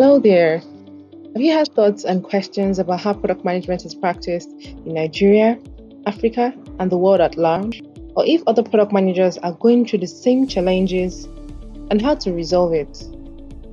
Hello 0.00 0.18
there. 0.18 0.60
Have 1.34 1.42
you 1.42 1.52
had 1.52 1.68
thoughts 1.74 2.04
and 2.04 2.24
questions 2.24 2.78
about 2.78 3.00
how 3.00 3.12
product 3.12 3.44
management 3.44 3.84
is 3.84 3.94
practiced 3.94 4.48
in 4.50 4.94
Nigeria, 4.94 5.58
Africa, 6.06 6.54
and 6.78 6.90
the 6.90 6.96
world 6.96 7.20
at 7.20 7.36
large? 7.36 7.82
Or 8.16 8.24
if 8.24 8.42
other 8.46 8.62
product 8.62 8.94
managers 8.94 9.36
are 9.36 9.52
going 9.52 9.84
through 9.84 9.98
the 9.98 10.06
same 10.06 10.48
challenges 10.48 11.26
and 11.90 12.00
how 12.00 12.14
to 12.14 12.32
resolve 12.32 12.72
it? 12.72 13.08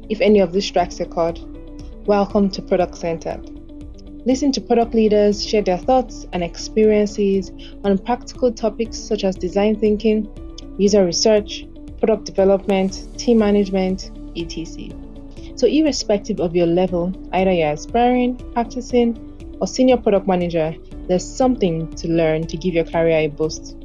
If 0.09 0.19
any 0.19 0.41
of 0.41 0.51
this 0.51 0.65
strikes 0.65 0.99
a 0.99 1.05
chord, 1.05 1.39
welcome 2.05 2.49
to 2.49 2.61
Product 2.61 2.97
Centered. 2.97 3.49
Listen 4.25 4.51
to 4.51 4.59
product 4.59 4.93
leaders 4.93 5.45
share 5.45 5.61
their 5.61 5.77
thoughts 5.77 6.27
and 6.33 6.43
experiences 6.43 7.53
on 7.85 7.97
practical 7.99 8.51
topics 8.51 8.99
such 8.99 9.23
as 9.23 9.37
design 9.37 9.79
thinking, 9.79 10.27
user 10.77 11.05
research, 11.05 11.65
product 11.99 12.25
development, 12.25 13.07
team 13.17 13.37
management, 13.37 14.11
etc. 14.35 15.06
So, 15.57 15.65
irrespective 15.65 16.39
of 16.39 16.55
your 16.55 16.67
level, 16.67 17.11
either 17.33 17.51
you're 17.51 17.71
aspiring, 17.71 18.37
practicing, 18.53 19.57
or 19.59 19.65
senior 19.65 19.97
product 19.97 20.27
manager, 20.27 20.75
there's 21.07 21.25
something 21.25 21.91
to 21.95 22.07
learn 22.09 22.45
to 22.45 22.57
give 22.57 22.75
your 22.75 22.83
career 22.83 23.17
a 23.17 23.27
boost. 23.27 23.75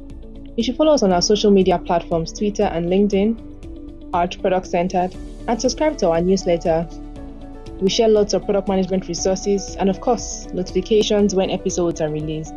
You 0.55 0.63
should 0.63 0.77
follow 0.77 0.93
us 0.93 1.01
on 1.01 1.11
our 1.11 1.21
social 1.23 1.49
media 1.49 1.79
platforms 1.79 2.31
Twitter 2.31 2.65
and 2.65 2.85
LinkedIn, 2.85 4.11
Arch 4.13 4.39
Product 4.39 4.67
Centered, 4.67 5.15
and 5.47 5.59
subscribe 5.59 5.97
to 5.97 6.11
our 6.11 6.21
newsletter. 6.21 6.87
We 7.81 7.89
share 7.89 8.07
lots 8.07 8.35
of 8.35 8.45
product 8.45 8.67
management 8.67 9.07
resources 9.07 9.75
and, 9.77 9.89
of 9.89 9.99
course, 9.99 10.45
notifications 10.53 11.33
when 11.33 11.49
episodes 11.49 12.01
are 12.01 12.09
released. 12.09 12.53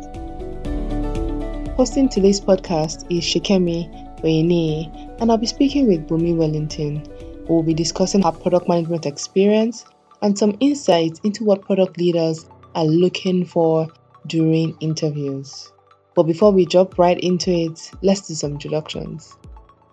Hosting 1.75 2.07
today's 2.07 2.39
podcast 2.39 3.07
is 3.09 3.23
Shikemi 3.23 4.21
Oyene, 4.23 5.19
and 5.19 5.31
I'll 5.31 5.39
be 5.39 5.47
speaking 5.47 5.87
with 5.87 6.07
Bumi 6.07 6.37
Wellington 6.37 7.01
We'll 7.47 7.63
be 7.63 7.73
discussing 7.73 8.25
our 8.25 8.33
product 8.33 8.67
management 8.67 9.05
experience 9.05 9.85
and 10.21 10.37
some 10.37 10.57
insights 10.59 11.21
into 11.23 11.45
what 11.45 11.61
product 11.61 11.97
leaders 11.97 12.45
are 12.75 12.85
looking 12.85 13.45
for 13.45 13.87
during 14.27 14.75
interviews. 14.81 15.71
But 16.13 16.23
before 16.23 16.51
we 16.51 16.65
jump 16.65 16.97
right 16.97 17.19
into 17.19 17.51
it, 17.51 17.91
let's 18.01 18.27
do 18.27 18.33
some 18.33 18.53
introductions. 18.53 19.37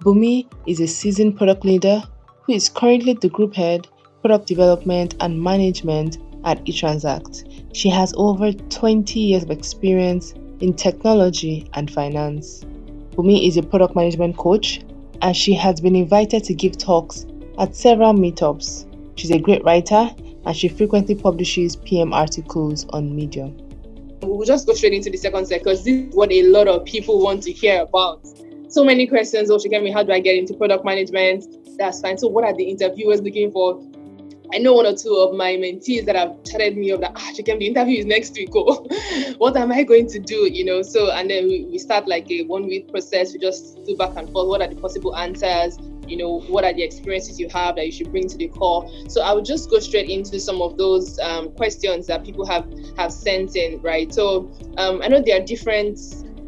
Bumi 0.00 0.46
is 0.66 0.80
a 0.80 0.88
seasoned 0.88 1.36
product 1.36 1.64
leader 1.64 2.02
who 2.42 2.55
is 2.55 2.69
currently 2.69 3.12
the 3.12 3.28
group 3.28 3.55
head, 3.55 3.86
product 4.20 4.46
development 4.46 5.14
and 5.20 5.41
management 5.41 6.18
at 6.44 6.64
eTranzact. 6.64 7.77
She 7.77 7.89
has 7.89 8.12
over 8.16 8.52
20 8.52 9.20
years 9.20 9.44
of 9.44 9.50
experience 9.50 10.34
in 10.61 10.74
technology 10.74 11.68
and 11.74 11.91
finance. 11.91 12.64
Bumi 13.12 13.46
is 13.46 13.56
a 13.56 13.62
product 13.62 13.94
management 13.94 14.36
coach 14.36 14.80
and 15.22 15.36
she 15.36 15.55
has 15.55 15.80
been 15.80 15.94
invited 15.94 16.42
to 16.44 16.55
give 16.55 16.77
talks 16.77 17.27
at 17.58 17.74
several 17.77 18.12
meetups. 18.12 18.86
She's 19.16 19.30
a 19.30 19.38
great 19.38 19.62
writer 19.64 20.10
and 20.47 20.56
she 20.56 20.69
frequently 20.69 21.14
publishes 21.14 21.77
PM 21.77 22.12
articles 22.12 22.86
on 22.91 23.14
Medium. 23.14 23.56
We'll 24.22 24.46
just 24.46 24.66
go 24.66 24.74
straight 24.74 24.94
into 24.94 25.11
the 25.11 25.16
second 25.16 25.46
set 25.46 25.62
because 25.62 25.84
this 25.84 26.08
is 26.08 26.14
what 26.14 26.33
a 26.33 26.42
lot 26.44 26.69
of 26.69 26.84
people 26.84 27.22
want 27.22 27.42
to 27.44 27.52
hear 27.52 27.83
about. 27.83 28.27
So 28.69 28.84
many 28.84 29.06
questions. 29.06 29.50
Oh, 29.50 29.58
she 29.58 29.69
gave 29.69 29.83
me. 29.83 29.92
how 29.92 30.02
do 30.02 30.12
I 30.12 30.20
get 30.20 30.36
into 30.36 30.55
product 30.55 30.84
management? 30.84 31.44
That's 31.78 32.00
fine. 32.00 32.19
So, 32.19 32.28
what 32.28 32.44
are 32.44 32.56
the 32.56 32.64
interviewers 32.64 33.20
looking 33.20 33.52
for? 33.52 33.80
I 34.52 34.58
know 34.58 34.74
one 34.74 34.86
or 34.86 34.94
two 34.94 35.14
of 35.14 35.34
my 35.34 35.52
mentees 35.52 36.05
that 36.06 36.16
have 36.16 36.42
chatted 36.44 36.77
me 36.77 36.92
up 36.92 37.00
that 37.00 37.12
ah, 37.16 37.30
Chikem, 37.34 37.58
the 37.58 37.66
interview 37.66 37.98
is 37.98 38.06
next 38.06 38.34
week. 38.34 38.50
Oh, 38.55 38.86
what 39.39 39.56
am 39.56 39.72
I 39.72 39.83
going 39.83 40.08
to 40.08 40.18
do? 40.18 40.48
You 40.50 40.64
know, 40.64 40.83
so 40.83 41.11
and 41.11 41.30
then 41.30 41.44
we, 41.48 41.64
we 41.64 41.78
start 41.78 42.06
like 42.08 42.30
a 42.30 42.42
one 42.42 42.66
week 42.66 42.91
process. 42.91 43.33
We 43.33 43.39
just 43.39 43.84
do 43.84 43.96
back 43.96 44.16
and 44.16 44.30
forth. 44.30 44.48
What 44.48 44.61
are 44.61 44.68
the 44.68 44.77
possible 44.77 45.16
answers? 45.16 45.78
You 46.08 46.16
know 46.16 46.41
what 46.48 46.64
are 46.64 46.72
the 46.72 46.83
experiences 46.83 47.38
you 47.38 47.48
have 47.48 47.77
that 47.77 47.86
you 47.86 47.92
should 47.92 48.10
bring 48.10 48.28
to 48.28 48.36
the 48.36 48.48
call 48.48 48.91
so 49.08 49.22
i 49.22 49.33
would 49.33 49.44
just 49.44 49.70
go 49.70 49.78
straight 49.78 50.08
into 50.08 50.39
some 50.40 50.61
of 50.62 50.77
those 50.77 51.18
um, 51.20 51.51
questions 51.52 52.06
that 52.06 52.24
people 52.24 52.46
have 52.46 52.67
have 52.96 53.12
sent 53.12 53.56
in 53.56 53.80
right? 53.83 54.12
So 54.12 54.51
um, 54.79 55.01
i 55.02 55.08
know 55.08 55.20
there 55.20 55.40
are 55.40 55.45
different 55.45 55.98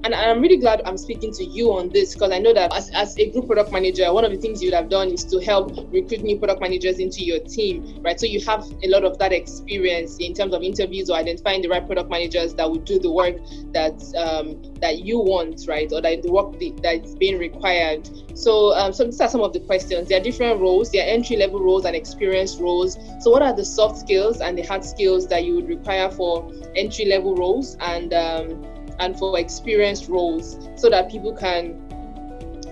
and 0.05 0.15
I'm 0.15 0.41
really 0.41 0.57
glad 0.59 0.83
I'm 0.85 0.97
speaking 0.97 1.33
to 1.33 1.45
you 1.45 1.73
on 1.73 1.89
this 1.89 2.15
because 2.15 2.31
I 2.31 2.39
know 2.39 2.55
that 2.55 2.73
as, 2.75 2.91
as 2.91 3.19
a 3.19 3.31
group 3.31 3.47
product 3.47 3.73
manager, 3.73 4.13
one 4.13 4.25
of 4.25 4.31
the 4.31 4.37
things 4.37 4.63
you 4.63 4.69
would 4.69 4.77
have 4.77 4.89
done 4.89 5.09
is 5.09 5.25
to 5.25 5.41
help 5.41 5.77
recruit 5.93 6.23
new 6.23 6.39
product 6.39 6.61
managers 6.61 6.99
into 6.99 7.25
your 7.25 7.41
team, 7.41 8.01
right? 8.03 8.19
So 8.19 8.27
you 8.27 8.41
have 8.47 8.65
a 8.85 8.89
lot 8.89 9.05
of 9.05 9.19
that 9.19 9.33
experience 9.33 10.19
in 10.19 10.35
terms 10.35 10.55
of 10.55 10.63
interviews 10.63 11.11
or 11.11 11.17
identifying 11.17 11.63
the 11.63 11.69
right 11.69 11.85
product 11.85 12.11
managers 12.11 12.55
that 12.55 12.71
would 12.71 12.85
do 12.85 12.99
the 12.99 13.11
work 13.11 13.37
that 13.73 14.01
um, 14.17 14.63
that 14.81 15.01
you 15.01 15.19
want, 15.19 15.65
right? 15.67 15.91
Or 15.93 16.01
that 16.01 16.23
the 16.23 16.31
work 16.31 16.55
that's 16.83 17.15
being 17.15 17.39
required. 17.39 18.09
So, 18.35 18.75
um, 18.75 18.93
so 18.93 19.05
these 19.05 19.21
are 19.21 19.29
some 19.29 19.41
of 19.41 19.53
the 19.53 19.61
questions. 19.61 20.09
There 20.09 20.21
are 20.21 20.23
different 20.23 20.61
roles. 20.61 20.93
There 20.93 21.05
are 21.05 21.09
entry 21.09 21.37
level 21.37 21.61
roles 21.61 21.85
and 21.85 21.97
experienced 21.97 22.61
roles. 22.61 22.97
So, 23.21 23.31
what 23.31 23.43
are 23.43 23.55
the 23.55 23.65
soft 23.65 23.99
skills 23.99 24.41
and 24.41 24.57
the 24.57 24.63
hard 24.63 24.85
skills 24.85 25.27
that 25.29 25.45
you 25.45 25.57
would 25.57 25.69
require 25.69 26.11
for 26.11 26.53
entry 26.77 27.07
level 27.07 27.35
roles? 27.35 27.77
And 27.81 28.13
um, 28.15 28.63
and 28.99 29.19
for 29.19 29.39
experienced 29.39 30.09
roles 30.09 30.59
so 30.77 30.89
that 30.91 31.11
people 31.11 31.35
can 31.35 31.83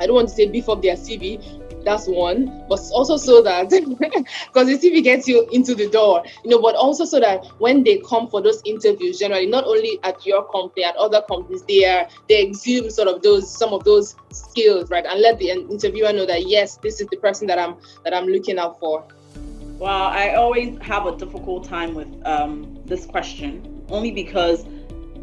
I 0.01 0.07
don't 0.07 0.15
want 0.15 0.29
to 0.29 0.35
say 0.35 0.47
beef 0.49 0.69
up 0.69 0.83
their 0.83 0.97
CV, 0.97 1.41
that's 1.85 2.07
one, 2.07 2.65
but 2.69 2.81
also 2.93 3.17
so 3.17 3.43
that 3.43 3.69
because 3.71 4.67
the 4.67 4.79
CV 4.79 5.03
gets 5.03 5.29
you 5.29 5.47
into 5.53 5.75
the 5.75 5.89
door, 5.89 6.25
you 6.43 6.51
know, 6.51 6.61
but 6.61 6.75
also 6.75 7.05
so 7.05 7.21
that 7.21 7.45
when 7.59 7.85
they 7.85 7.99
come 7.99 8.29
for 8.29 8.43
those 8.43 8.61
interviews, 8.65 9.19
generally, 9.19 9.47
not 9.47 9.65
only 9.65 9.99
at 10.03 10.25
your 10.27 10.45
company, 10.51 10.85
at 10.85 10.97
other 10.97 11.23
companies, 11.29 11.63
they 11.69 11.85
are 11.85 12.09
they 12.29 12.43
exude 12.43 12.91
sort 12.93 13.09
of 13.09 13.23
those 13.23 13.51
some 13.51 13.73
of 13.73 13.85
those 13.85 14.17
skills, 14.33 14.91
right? 14.91 15.05
And 15.07 15.21
let 15.21 15.39
the 15.39 15.51
interviewer 15.51 16.13
know 16.13 16.27
that 16.27 16.49
yes, 16.49 16.77
this 16.79 17.01
is 17.01 17.07
the 17.09 17.17
person 17.19 17.47
that 17.49 17.59
I'm 17.59 17.77
that 18.05 18.15
I'm 18.15 18.27
looking 18.27 18.59
out 18.59 18.81
for. 18.81 19.07
Well, 19.79 20.05
I 20.05 20.35
always 20.35 20.79
have 20.83 21.07
a 21.07 21.17
difficult 21.17 21.65
time 21.65 21.95
with 21.95 22.09
um, 22.25 22.81
this 22.87 23.07
question, 23.07 23.83
only 23.91 24.13
because 24.13 24.65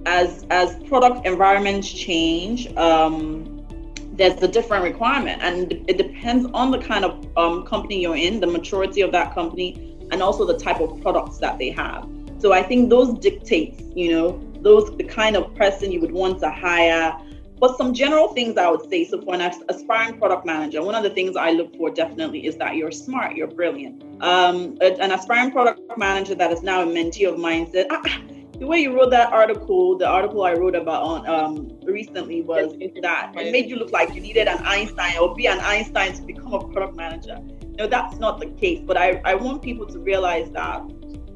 as 0.06 0.45
as 0.50 0.75
product 0.84 1.25
environments 1.25 1.91
change, 1.91 2.67
um, 2.78 3.66
there's 4.13 4.41
a 4.41 4.47
different 4.47 4.84
requirement, 4.84 5.41
and 5.41 5.72
it 5.88 5.97
depends 5.97 6.50
on 6.53 6.72
the 6.72 6.79
kind 6.79 7.06
of 7.06 7.25
um, 7.38 7.66
company 7.66 8.01
you're 8.01 8.16
in, 8.16 8.39
the 8.39 8.47
maturity 8.47 9.01
of 9.01 9.12
that 9.12 9.34
company, 9.34 9.97
and 10.12 10.22
also 10.22 10.45
the 10.45 10.57
type 10.57 10.79
of 10.79 11.01
products 11.01 11.38
that 11.38 11.57
they 11.57 11.69
have. 11.72 12.07
So 12.39 12.53
I 12.53 12.63
think 12.63 12.89
those 12.89 13.17
dictates, 13.19 13.84
you 13.95 14.12
know, 14.12 14.41
those 14.62 14.95
the 14.97 15.03
kind 15.03 15.35
of 15.35 15.53
person 15.56 15.91
you 15.91 16.00
would 16.01 16.12
want 16.12 16.39
to 16.39 16.50
hire. 16.50 17.18
But 17.59 17.78
some 17.78 17.94
general 17.94 18.29
things 18.33 18.57
I 18.57 18.72
would 18.72 18.89
say. 18.89 19.06
So 19.06 19.22
for 19.22 19.35
an 19.35 19.41
aspiring 19.69 20.18
product 20.18 20.47
manager, 20.47 20.81
one 20.81 20.95
of 20.95 21.03
the 21.03 21.12
things 21.12 21.35
I 21.35 21.51
look 21.51 21.75
for 21.78 21.91
definitely 21.91 22.47
is 22.47 22.57
that 22.57 22.75
you're 22.75 22.91
smart, 22.91 23.35
you're 23.35 23.45
brilliant. 23.45 24.03
Um, 24.23 24.79
an 24.81 25.12
aspiring 25.12 25.51
product 25.51 25.79
manager 25.95 26.33
that 26.33 26.51
is 26.51 26.63
now 26.63 26.81
a 26.81 26.85
mentee 26.88 27.31
of 27.31 27.38
mine 27.38 27.72
said, 27.72 27.85
ah, 27.91 28.19
the 28.62 28.68
way 28.68 28.78
you 28.78 28.96
wrote 28.96 29.10
that 29.10 29.34
article, 29.34 29.98
the 29.98 30.08
article 30.08 30.44
I 30.44 30.54
wrote 30.54 30.76
about 30.76 31.02
on 31.02 31.28
um, 31.28 31.80
recently 31.82 32.44
was 32.44 32.78
that 33.02 33.34
it 33.36 33.52
made 33.52 33.68
you 33.68 33.76
look 33.76 33.92
like 33.92 34.14
you 34.14 34.22
needed 34.22 34.48
an 34.48 34.60
Einstein 34.64 35.18
or 35.18 35.34
be 35.34 35.48
an 35.48 35.60
Einstein 35.62 36.14
to 36.14 36.22
become 36.22 36.54
a 36.54 36.68
product 36.68 36.96
manager. 36.96 37.40
No, 37.80 37.88
that's 37.88 38.20
not 38.20 38.40
the 38.40 38.46
case. 38.46 38.80
But 38.86 38.98
I, 38.98 39.20
I 39.26 39.34
want 39.34 39.64
people 39.64 39.88
to 39.88 39.98
realize 39.98 40.52
that 40.52 40.80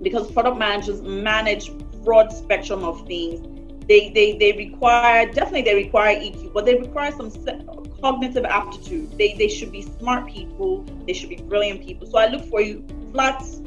because 0.03 0.31
product 0.31 0.59
managers 0.59 1.01
manage 1.01 1.71
broad 2.03 2.31
spectrum 2.31 2.83
of 2.83 3.07
things, 3.07 3.41
they, 3.87 4.11
they, 4.11 4.37
they 4.37 4.51
require 4.51 5.25
definitely 5.25 5.63
they 5.63 5.73
require 5.73 6.15
EQ, 6.15 6.53
but 6.53 6.65
they 6.67 6.75
require 6.75 7.11
some 7.11 7.31
cognitive 8.01 8.45
aptitude. 8.45 9.17
They, 9.17 9.33
they 9.33 9.47
should 9.47 9.71
be 9.71 9.81
smart 9.81 10.27
people. 10.27 10.85
They 11.07 11.13
should 11.13 11.29
be 11.29 11.37
brilliant 11.37 11.83
people. 11.83 12.05
So 12.05 12.19
I 12.19 12.27
look 12.27 12.45
for 12.45 12.61
you. 12.61 12.85
Flats, 13.13 13.63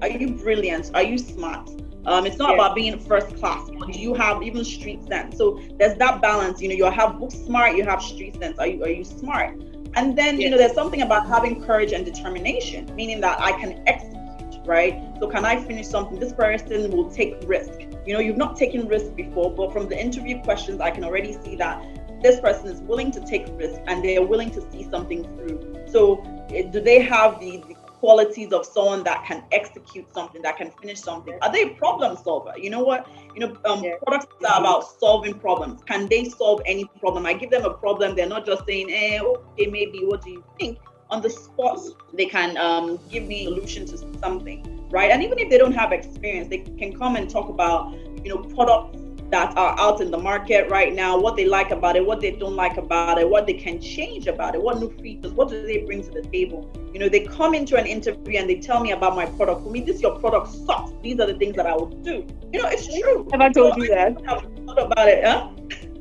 are 0.00 0.08
you 0.08 0.30
brilliant? 0.30 0.92
Are 0.94 1.02
you 1.02 1.18
smart? 1.18 1.68
Um, 2.04 2.26
it's 2.26 2.36
not 2.36 2.50
yeah. 2.50 2.54
about 2.56 2.74
being 2.74 2.98
first 2.98 3.34
class, 3.36 3.68
but 3.78 3.94
you 3.94 4.14
have 4.14 4.42
even 4.42 4.64
street 4.64 5.06
sense. 5.06 5.36
So 5.36 5.60
there's 5.78 5.96
that 5.98 6.20
balance. 6.20 6.60
You 6.60 6.68
know, 6.68 6.74
you 6.74 6.84
have 6.84 7.18
book 7.18 7.30
smart, 7.30 7.76
you 7.76 7.84
have 7.84 8.02
street 8.02 8.36
sense. 8.36 8.58
Are 8.58 8.66
you 8.66 8.82
are 8.82 8.88
you 8.88 9.04
smart? 9.04 9.60
And 9.94 10.16
then 10.16 10.40
you 10.40 10.50
know, 10.50 10.56
there's 10.56 10.74
something 10.74 11.02
about 11.02 11.26
having 11.26 11.62
courage 11.62 11.92
and 11.92 12.04
determination, 12.04 12.92
meaning 12.96 13.20
that 13.20 13.40
I 13.40 13.52
can 13.52 13.82
execute, 13.86 14.66
right? 14.66 15.00
So 15.20 15.28
can 15.28 15.44
I 15.44 15.62
finish 15.62 15.86
something? 15.86 16.18
This 16.18 16.32
person 16.32 16.90
will 16.90 17.10
take 17.10 17.36
risk. 17.46 17.72
You 18.06 18.14
know, 18.14 18.20
you've 18.20 18.38
not 18.38 18.56
taken 18.56 18.88
risk 18.88 19.14
before, 19.14 19.54
but 19.54 19.72
from 19.72 19.88
the 19.88 20.00
interview 20.00 20.40
questions, 20.42 20.80
I 20.80 20.90
can 20.90 21.04
already 21.04 21.36
see 21.44 21.56
that 21.56 21.84
this 22.22 22.40
person 22.40 22.68
is 22.68 22.80
willing 22.80 23.10
to 23.12 23.20
take 23.20 23.46
risk 23.58 23.80
and 23.86 24.02
they 24.02 24.16
are 24.16 24.24
willing 24.24 24.50
to 24.52 24.70
see 24.70 24.88
something 24.88 25.24
through. 25.36 25.84
So 25.86 26.24
eh, 26.50 26.62
do 26.62 26.80
they 26.80 27.00
have 27.00 27.38
the, 27.38 27.62
the 27.68 27.74
qualities 28.02 28.52
of 28.52 28.66
someone 28.66 29.04
that 29.04 29.24
can 29.24 29.44
execute 29.52 30.12
something, 30.12 30.42
that 30.42 30.56
can 30.56 30.72
finish 30.72 31.00
something? 31.00 31.38
Are 31.40 31.52
they 31.52 31.62
a 31.62 31.68
problem 31.74 32.16
solver? 32.16 32.52
You 32.58 32.68
know 32.68 32.82
what? 32.82 33.08
You 33.34 33.40
know, 33.42 33.56
um, 33.64 33.84
yeah. 33.84 33.94
products 34.04 34.26
are 34.44 34.58
about 34.58 34.98
solving 34.98 35.38
problems. 35.38 35.84
Can 35.84 36.08
they 36.08 36.24
solve 36.24 36.62
any 36.66 36.84
problem? 36.98 37.26
I 37.26 37.34
give 37.34 37.50
them 37.50 37.64
a 37.64 37.72
problem. 37.72 38.16
They're 38.16 38.28
not 38.28 38.44
just 38.44 38.66
saying, 38.66 38.90
eh, 38.90 39.20
okay, 39.20 39.66
maybe. 39.66 40.00
What 40.04 40.22
do 40.22 40.30
you 40.30 40.44
think? 40.58 40.78
On 41.10 41.22
the 41.22 41.30
spot, 41.30 41.78
they 42.12 42.26
can 42.26 42.56
um, 42.56 42.98
give 43.08 43.24
me 43.24 43.42
a 43.42 43.48
solution 43.50 43.86
to 43.86 43.96
something, 44.18 44.58
right? 44.90 45.12
And 45.12 45.22
even 45.22 45.38
if 45.38 45.48
they 45.48 45.58
don't 45.58 45.74
have 45.82 45.92
experience, 45.92 46.48
they 46.48 46.58
can 46.58 46.98
come 46.98 47.14
and 47.14 47.30
talk 47.30 47.50
about, 47.50 47.92
you 48.24 48.30
know, 48.30 48.38
product 48.38 48.96
that 49.32 49.56
are 49.56 49.74
out 49.80 50.02
in 50.02 50.10
the 50.10 50.18
market 50.18 50.70
right 50.70 50.94
now, 50.94 51.18
what 51.18 51.36
they 51.36 51.46
like 51.46 51.70
about 51.70 51.96
it, 51.96 52.04
what 52.04 52.20
they 52.20 52.32
don't 52.32 52.54
like 52.54 52.76
about 52.76 53.18
it, 53.18 53.28
what 53.28 53.46
they 53.46 53.54
can 53.54 53.80
change 53.80 54.26
about 54.26 54.54
it, 54.54 54.62
what 54.62 54.78
new 54.78 54.90
features, 54.98 55.32
what 55.32 55.48
do 55.48 55.66
they 55.66 55.78
bring 55.78 56.02
to 56.02 56.10
the 56.10 56.22
table. 56.22 56.70
You 56.92 57.00
know, 57.00 57.08
they 57.08 57.20
come 57.20 57.54
into 57.54 57.76
an 57.76 57.86
interview 57.86 58.38
and 58.38 58.48
they 58.48 58.56
tell 58.56 58.80
me 58.80 58.92
about 58.92 59.16
my 59.16 59.24
product. 59.24 59.64
For 59.64 59.70
me, 59.70 59.80
this 59.80 60.02
your 60.02 60.18
product 60.18 60.48
sucks. 60.48 60.92
These 61.02 61.18
are 61.18 61.26
the 61.26 61.34
things 61.34 61.56
that 61.56 61.66
I 61.66 61.74
would 61.74 62.02
do. 62.02 62.26
You 62.52 62.62
know, 62.62 62.68
it's 62.68 62.86
true. 62.86 63.26
Have 63.32 63.40
I 63.40 63.48
told 63.48 63.74
so 63.74 63.82
you 63.82 63.88
that? 63.88 64.22
Have 64.26 64.46
thought 64.66 64.78
about 64.78 65.08
it, 65.08 65.24
huh? 65.24 65.48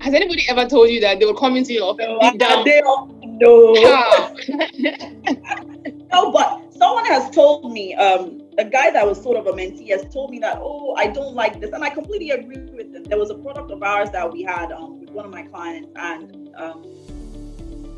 Has 0.01 0.13
anybody 0.13 0.43
ever 0.49 0.67
told 0.67 0.89
you 0.89 0.99
that 0.99 1.19
they 1.19 1.25
will 1.25 1.33
come 1.33 1.55
into 1.55 1.71
your 1.71 1.91
office? 1.91 2.05
No, 2.05 2.19
that 2.37 2.65
they 2.65 2.81
no. 3.41 3.73
no, 6.11 6.31
but 6.31 6.73
someone 6.73 7.05
has 7.05 7.29
told 7.29 7.71
me, 7.71 7.95
um, 7.95 8.40
a 8.57 8.65
guy 8.65 8.91
that 8.91 9.05
was 9.05 9.21
sort 9.21 9.37
of 9.37 9.47
a 9.47 9.53
mentee 9.53 9.89
has 9.89 10.11
told 10.13 10.29
me 10.29 10.39
that, 10.39 10.57
oh, 10.61 10.93
I 10.95 11.07
don't 11.07 11.35
like 11.35 11.59
this. 11.59 11.71
And 11.71 11.83
I 11.83 11.89
completely 11.89 12.31
agree 12.31 12.57
with 12.57 12.93
him. 12.93 13.03
There 13.03 13.17
was 13.17 13.29
a 13.29 13.35
product 13.35 13.71
of 13.71 13.81
ours 13.81 14.09
that 14.11 14.31
we 14.31 14.43
had 14.43 14.71
um, 14.71 14.99
with 14.99 15.09
one 15.09 15.25
of 15.25 15.31
my 15.31 15.43
clients, 15.43 15.89
and 15.95 16.49
um, 16.55 16.85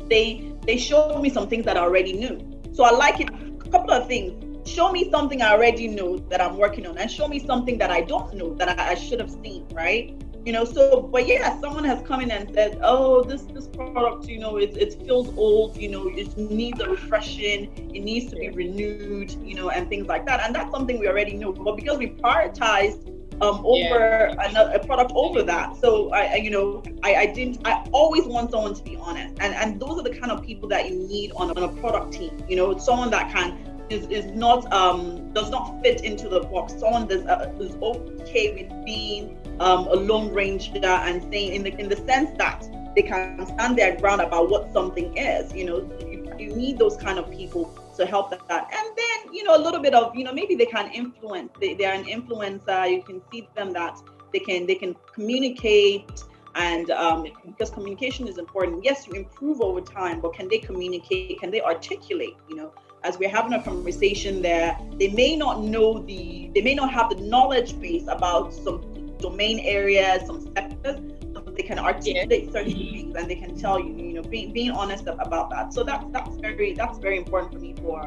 they 0.08 0.52
they 0.66 0.76
showed 0.76 1.20
me 1.20 1.30
some 1.30 1.48
things 1.48 1.64
that 1.64 1.76
I 1.76 1.80
already 1.80 2.12
knew. 2.12 2.38
So 2.72 2.84
I 2.84 2.90
like 2.90 3.20
it. 3.20 3.30
A 3.30 3.70
couple 3.70 3.92
of 3.92 4.06
things. 4.06 4.40
Show 4.68 4.92
me 4.92 5.10
something 5.10 5.42
I 5.42 5.52
already 5.52 5.88
know 5.88 6.18
that 6.30 6.40
I'm 6.40 6.56
working 6.56 6.86
on, 6.86 6.96
and 6.98 7.10
show 7.10 7.28
me 7.28 7.38
something 7.38 7.76
that 7.78 7.90
I 7.90 8.00
don't 8.02 8.34
know 8.34 8.54
that 8.54 8.78
I, 8.78 8.92
I 8.92 8.94
should 8.94 9.20
have 9.20 9.30
seen, 9.30 9.66
right? 9.72 10.14
You 10.44 10.52
know 10.52 10.64
so 10.64 11.00
but 11.00 11.26
yeah 11.26 11.58
someone 11.60 11.84
has 11.84 12.06
come 12.06 12.20
in 12.20 12.30
and 12.30 12.52
said 12.54 12.78
oh 12.82 13.22
this 13.22 13.42
this 13.42 13.66
product 13.68 14.28
you 14.28 14.38
know 14.38 14.56
it, 14.56 14.76
it 14.76 14.94
feels 15.02 15.36
old 15.38 15.76
you 15.76 15.88
know 15.88 16.08
it 16.08 16.36
needs 16.36 16.80
a 16.80 16.88
refreshing 16.88 17.72
it 17.94 18.00
needs 18.00 18.30
to 18.30 18.36
be 18.36 18.50
renewed 18.50 19.32
you 19.42 19.54
know 19.54 19.70
and 19.70 19.88
things 19.88 20.06
like 20.06 20.26
that 20.26 20.40
and 20.42 20.54
that's 20.54 20.70
something 20.70 20.98
we 20.98 21.08
already 21.08 21.34
know 21.34 21.52
but 21.52 21.76
because 21.76 21.96
we 21.98 22.08
prioritized 22.08 23.10
um, 23.40 23.64
over 23.64 23.76
yeah. 23.76 24.48
another 24.48 24.72
a 24.72 24.86
product 24.86 25.12
over 25.14 25.42
that. 25.42 25.76
So 25.76 26.12
I, 26.12 26.24
I 26.24 26.34
you 26.36 26.50
know, 26.50 26.82
I, 27.02 27.14
I, 27.16 27.26
didn't. 27.26 27.66
I 27.66 27.84
always 27.92 28.26
want 28.26 28.52
someone 28.52 28.74
to 28.74 28.82
be 28.84 28.96
honest, 28.96 29.34
and 29.40 29.54
and 29.54 29.80
those 29.80 29.98
are 29.98 30.02
the 30.02 30.14
kind 30.14 30.30
of 30.30 30.42
people 30.42 30.68
that 30.68 30.88
you 30.88 30.96
need 30.96 31.32
on, 31.32 31.50
on 31.50 31.62
a 31.64 31.68
product 31.80 32.12
team. 32.12 32.44
You 32.48 32.56
know, 32.56 32.78
someone 32.78 33.10
that 33.10 33.32
can 33.32 33.73
is, 33.90 34.06
is 34.06 34.26
not 34.26 34.70
um 34.72 35.32
does 35.32 35.50
not 35.50 35.80
fit 35.82 36.02
into 36.02 36.28
the 36.28 36.40
box. 36.40 36.74
Someone 36.78 37.06
that's 37.06 37.26
uh, 37.26 37.52
is 37.60 37.74
okay 37.82 38.54
with 38.54 38.84
being 38.84 39.36
um, 39.60 39.86
a 39.88 39.94
lone 39.94 40.32
ranger 40.32 40.84
and 40.84 41.22
saying 41.22 41.54
in 41.54 41.62
the 41.62 41.78
in 41.80 41.88
the 41.88 41.96
sense 41.96 42.30
that 42.38 42.64
they 42.96 43.02
can 43.02 43.46
stand 43.46 43.76
their 43.76 43.96
ground 43.96 44.20
about 44.20 44.48
what 44.48 44.72
something 44.72 45.16
is. 45.16 45.52
You 45.52 45.66
know, 45.66 45.98
you, 46.00 46.32
you 46.38 46.54
need 46.54 46.78
those 46.78 46.96
kind 46.96 47.18
of 47.18 47.30
people 47.30 47.76
to 47.96 48.06
help 48.06 48.30
that. 48.30 48.40
And 48.50 48.96
then, 48.96 49.34
you 49.34 49.44
know, 49.44 49.56
a 49.56 49.62
little 49.62 49.80
bit 49.80 49.94
of, 49.94 50.14
you 50.14 50.24
know, 50.24 50.32
maybe 50.32 50.54
they 50.54 50.66
can 50.66 50.92
influence. 50.92 51.50
They, 51.60 51.74
they're 51.74 51.94
an 51.94 52.04
influencer. 52.04 52.90
You 52.90 53.02
can 53.02 53.20
see 53.32 53.48
them 53.56 53.72
that 53.72 53.98
they 54.32 54.40
can 54.40 54.66
they 54.66 54.74
can 54.74 54.94
communicate 55.14 56.10
and 56.56 56.90
um, 56.90 57.26
because 57.46 57.70
communication 57.70 58.28
is 58.28 58.36
important 58.38 58.84
yes 58.84 59.06
you 59.06 59.14
improve 59.14 59.60
over 59.60 59.80
time 59.80 60.20
but 60.20 60.34
can 60.34 60.48
they 60.48 60.58
communicate 60.58 61.40
can 61.40 61.50
they 61.50 61.62
articulate 61.62 62.36
you 62.48 62.56
know 62.56 62.72
as 63.04 63.18
we're 63.18 63.28
having 63.28 63.52
a 63.52 63.62
conversation 63.62 64.42
there 64.42 64.76
they 64.98 65.08
may 65.08 65.36
not 65.36 65.62
know 65.62 66.00
the 66.00 66.50
they 66.54 66.62
may 66.62 66.74
not 66.74 66.90
have 66.92 67.10
the 67.10 67.16
knowledge 67.16 67.78
base 67.80 68.04
about 68.08 68.52
some 68.52 68.80
domain 69.24 69.58
areas, 69.60 70.26
some 70.26 70.40
sectors, 70.54 71.00
so 71.32 71.40
they 71.56 71.62
can 71.62 71.78
articulate 71.78 72.52
certain 72.52 72.72
things 72.72 73.16
and 73.16 73.28
they 73.30 73.34
can 73.34 73.56
tell 73.56 73.78
you, 73.80 73.92
you 73.96 74.14
know, 74.14 74.22
being, 74.22 74.52
being 74.52 74.70
honest 74.70 75.06
about 75.06 75.48
that. 75.50 75.72
So 75.72 75.82
that's 75.82 76.04
that's 76.10 76.36
very 76.36 76.74
that's 76.74 76.98
very 76.98 77.16
important 77.16 77.52
for 77.54 77.58
me 77.58 77.74
for 77.82 77.98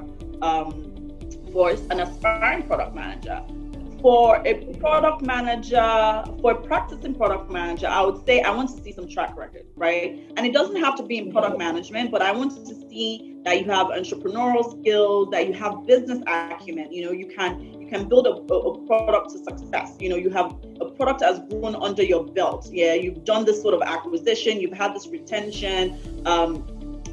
um, 0.42 0.70
for 1.52 1.72
an 1.72 2.00
aspiring 2.00 2.64
product 2.68 2.94
manager. 2.96 3.40
For 4.02 4.42
a 4.46 4.76
product 4.76 5.24
manager, 5.24 6.24
for 6.42 6.52
a 6.52 6.62
practicing 6.62 7.16
product 7.16 7.52
manager, 7.52 7.88
I 7.88 8.02
would 8.02 8.24
say 8.26 8.42
I 8.42 8.52
want 8.52 8.70
to 8.76 8.84
see 8.84 8.92
some 8.92 9.08
track 9.08 9.36
record, 9.36 9.66
right? 9.76 10.32
And 10.38 10.46
it 10.46 10.54
doesn't 10.54 10.76
have 10.78 10.96
to 10.98 11.04
be 11.04 11.18
in 11.18 11.32
product 11.32 11.58
management, 11.58 12.12
but 12.12 12.22
I 12.22 12.32
want 12.32 12.52
to 12.68 12.76
see 12.90 13.38
that 13.44 13.60
you 13.60 13.72
have 13.72 13.88
entrepreneurial 13.88 14.80
skills, 14.80 15.30
that 15.32 15.48
you 15.48 15.54
have 15.54 15.88
business 15.88 16.22
acumen. 16.28 16.92
You 16.92 17.06
know, 17.06 17.12
you 17.12 17.28
can 17.28 17.60
you 17.82 17.88
can 17.88 18.08
build 18.08 18.28
a, 18.28 18.32
a, 18.54 18.86
product 18.86 19.32
to 19.32 19.40
success. 19.40 19.96
You 20.00 20.10
know, 20.10 20.16
you 20.16 20.30
have 20.30 20.56
a 20.82 20.86
product 20.86 21.22
has 21.22 21.40
grown 21.50 21.76
under 21.76 22.04
your 22.04 22.26
belt. 22.26 22.70
Yeah, 22.72 22.94
you've 22.94 23.24
done 23.24 23.46
this 23.46 23.62
sort 23.62 23.74
of 23.74 23.82
acquisition, 23.82 24.60
you've 24.60 24.78
had 24.78 24.94
this 24.94 25.08
retention. 25.08 25.98
Um, 26.26 26.68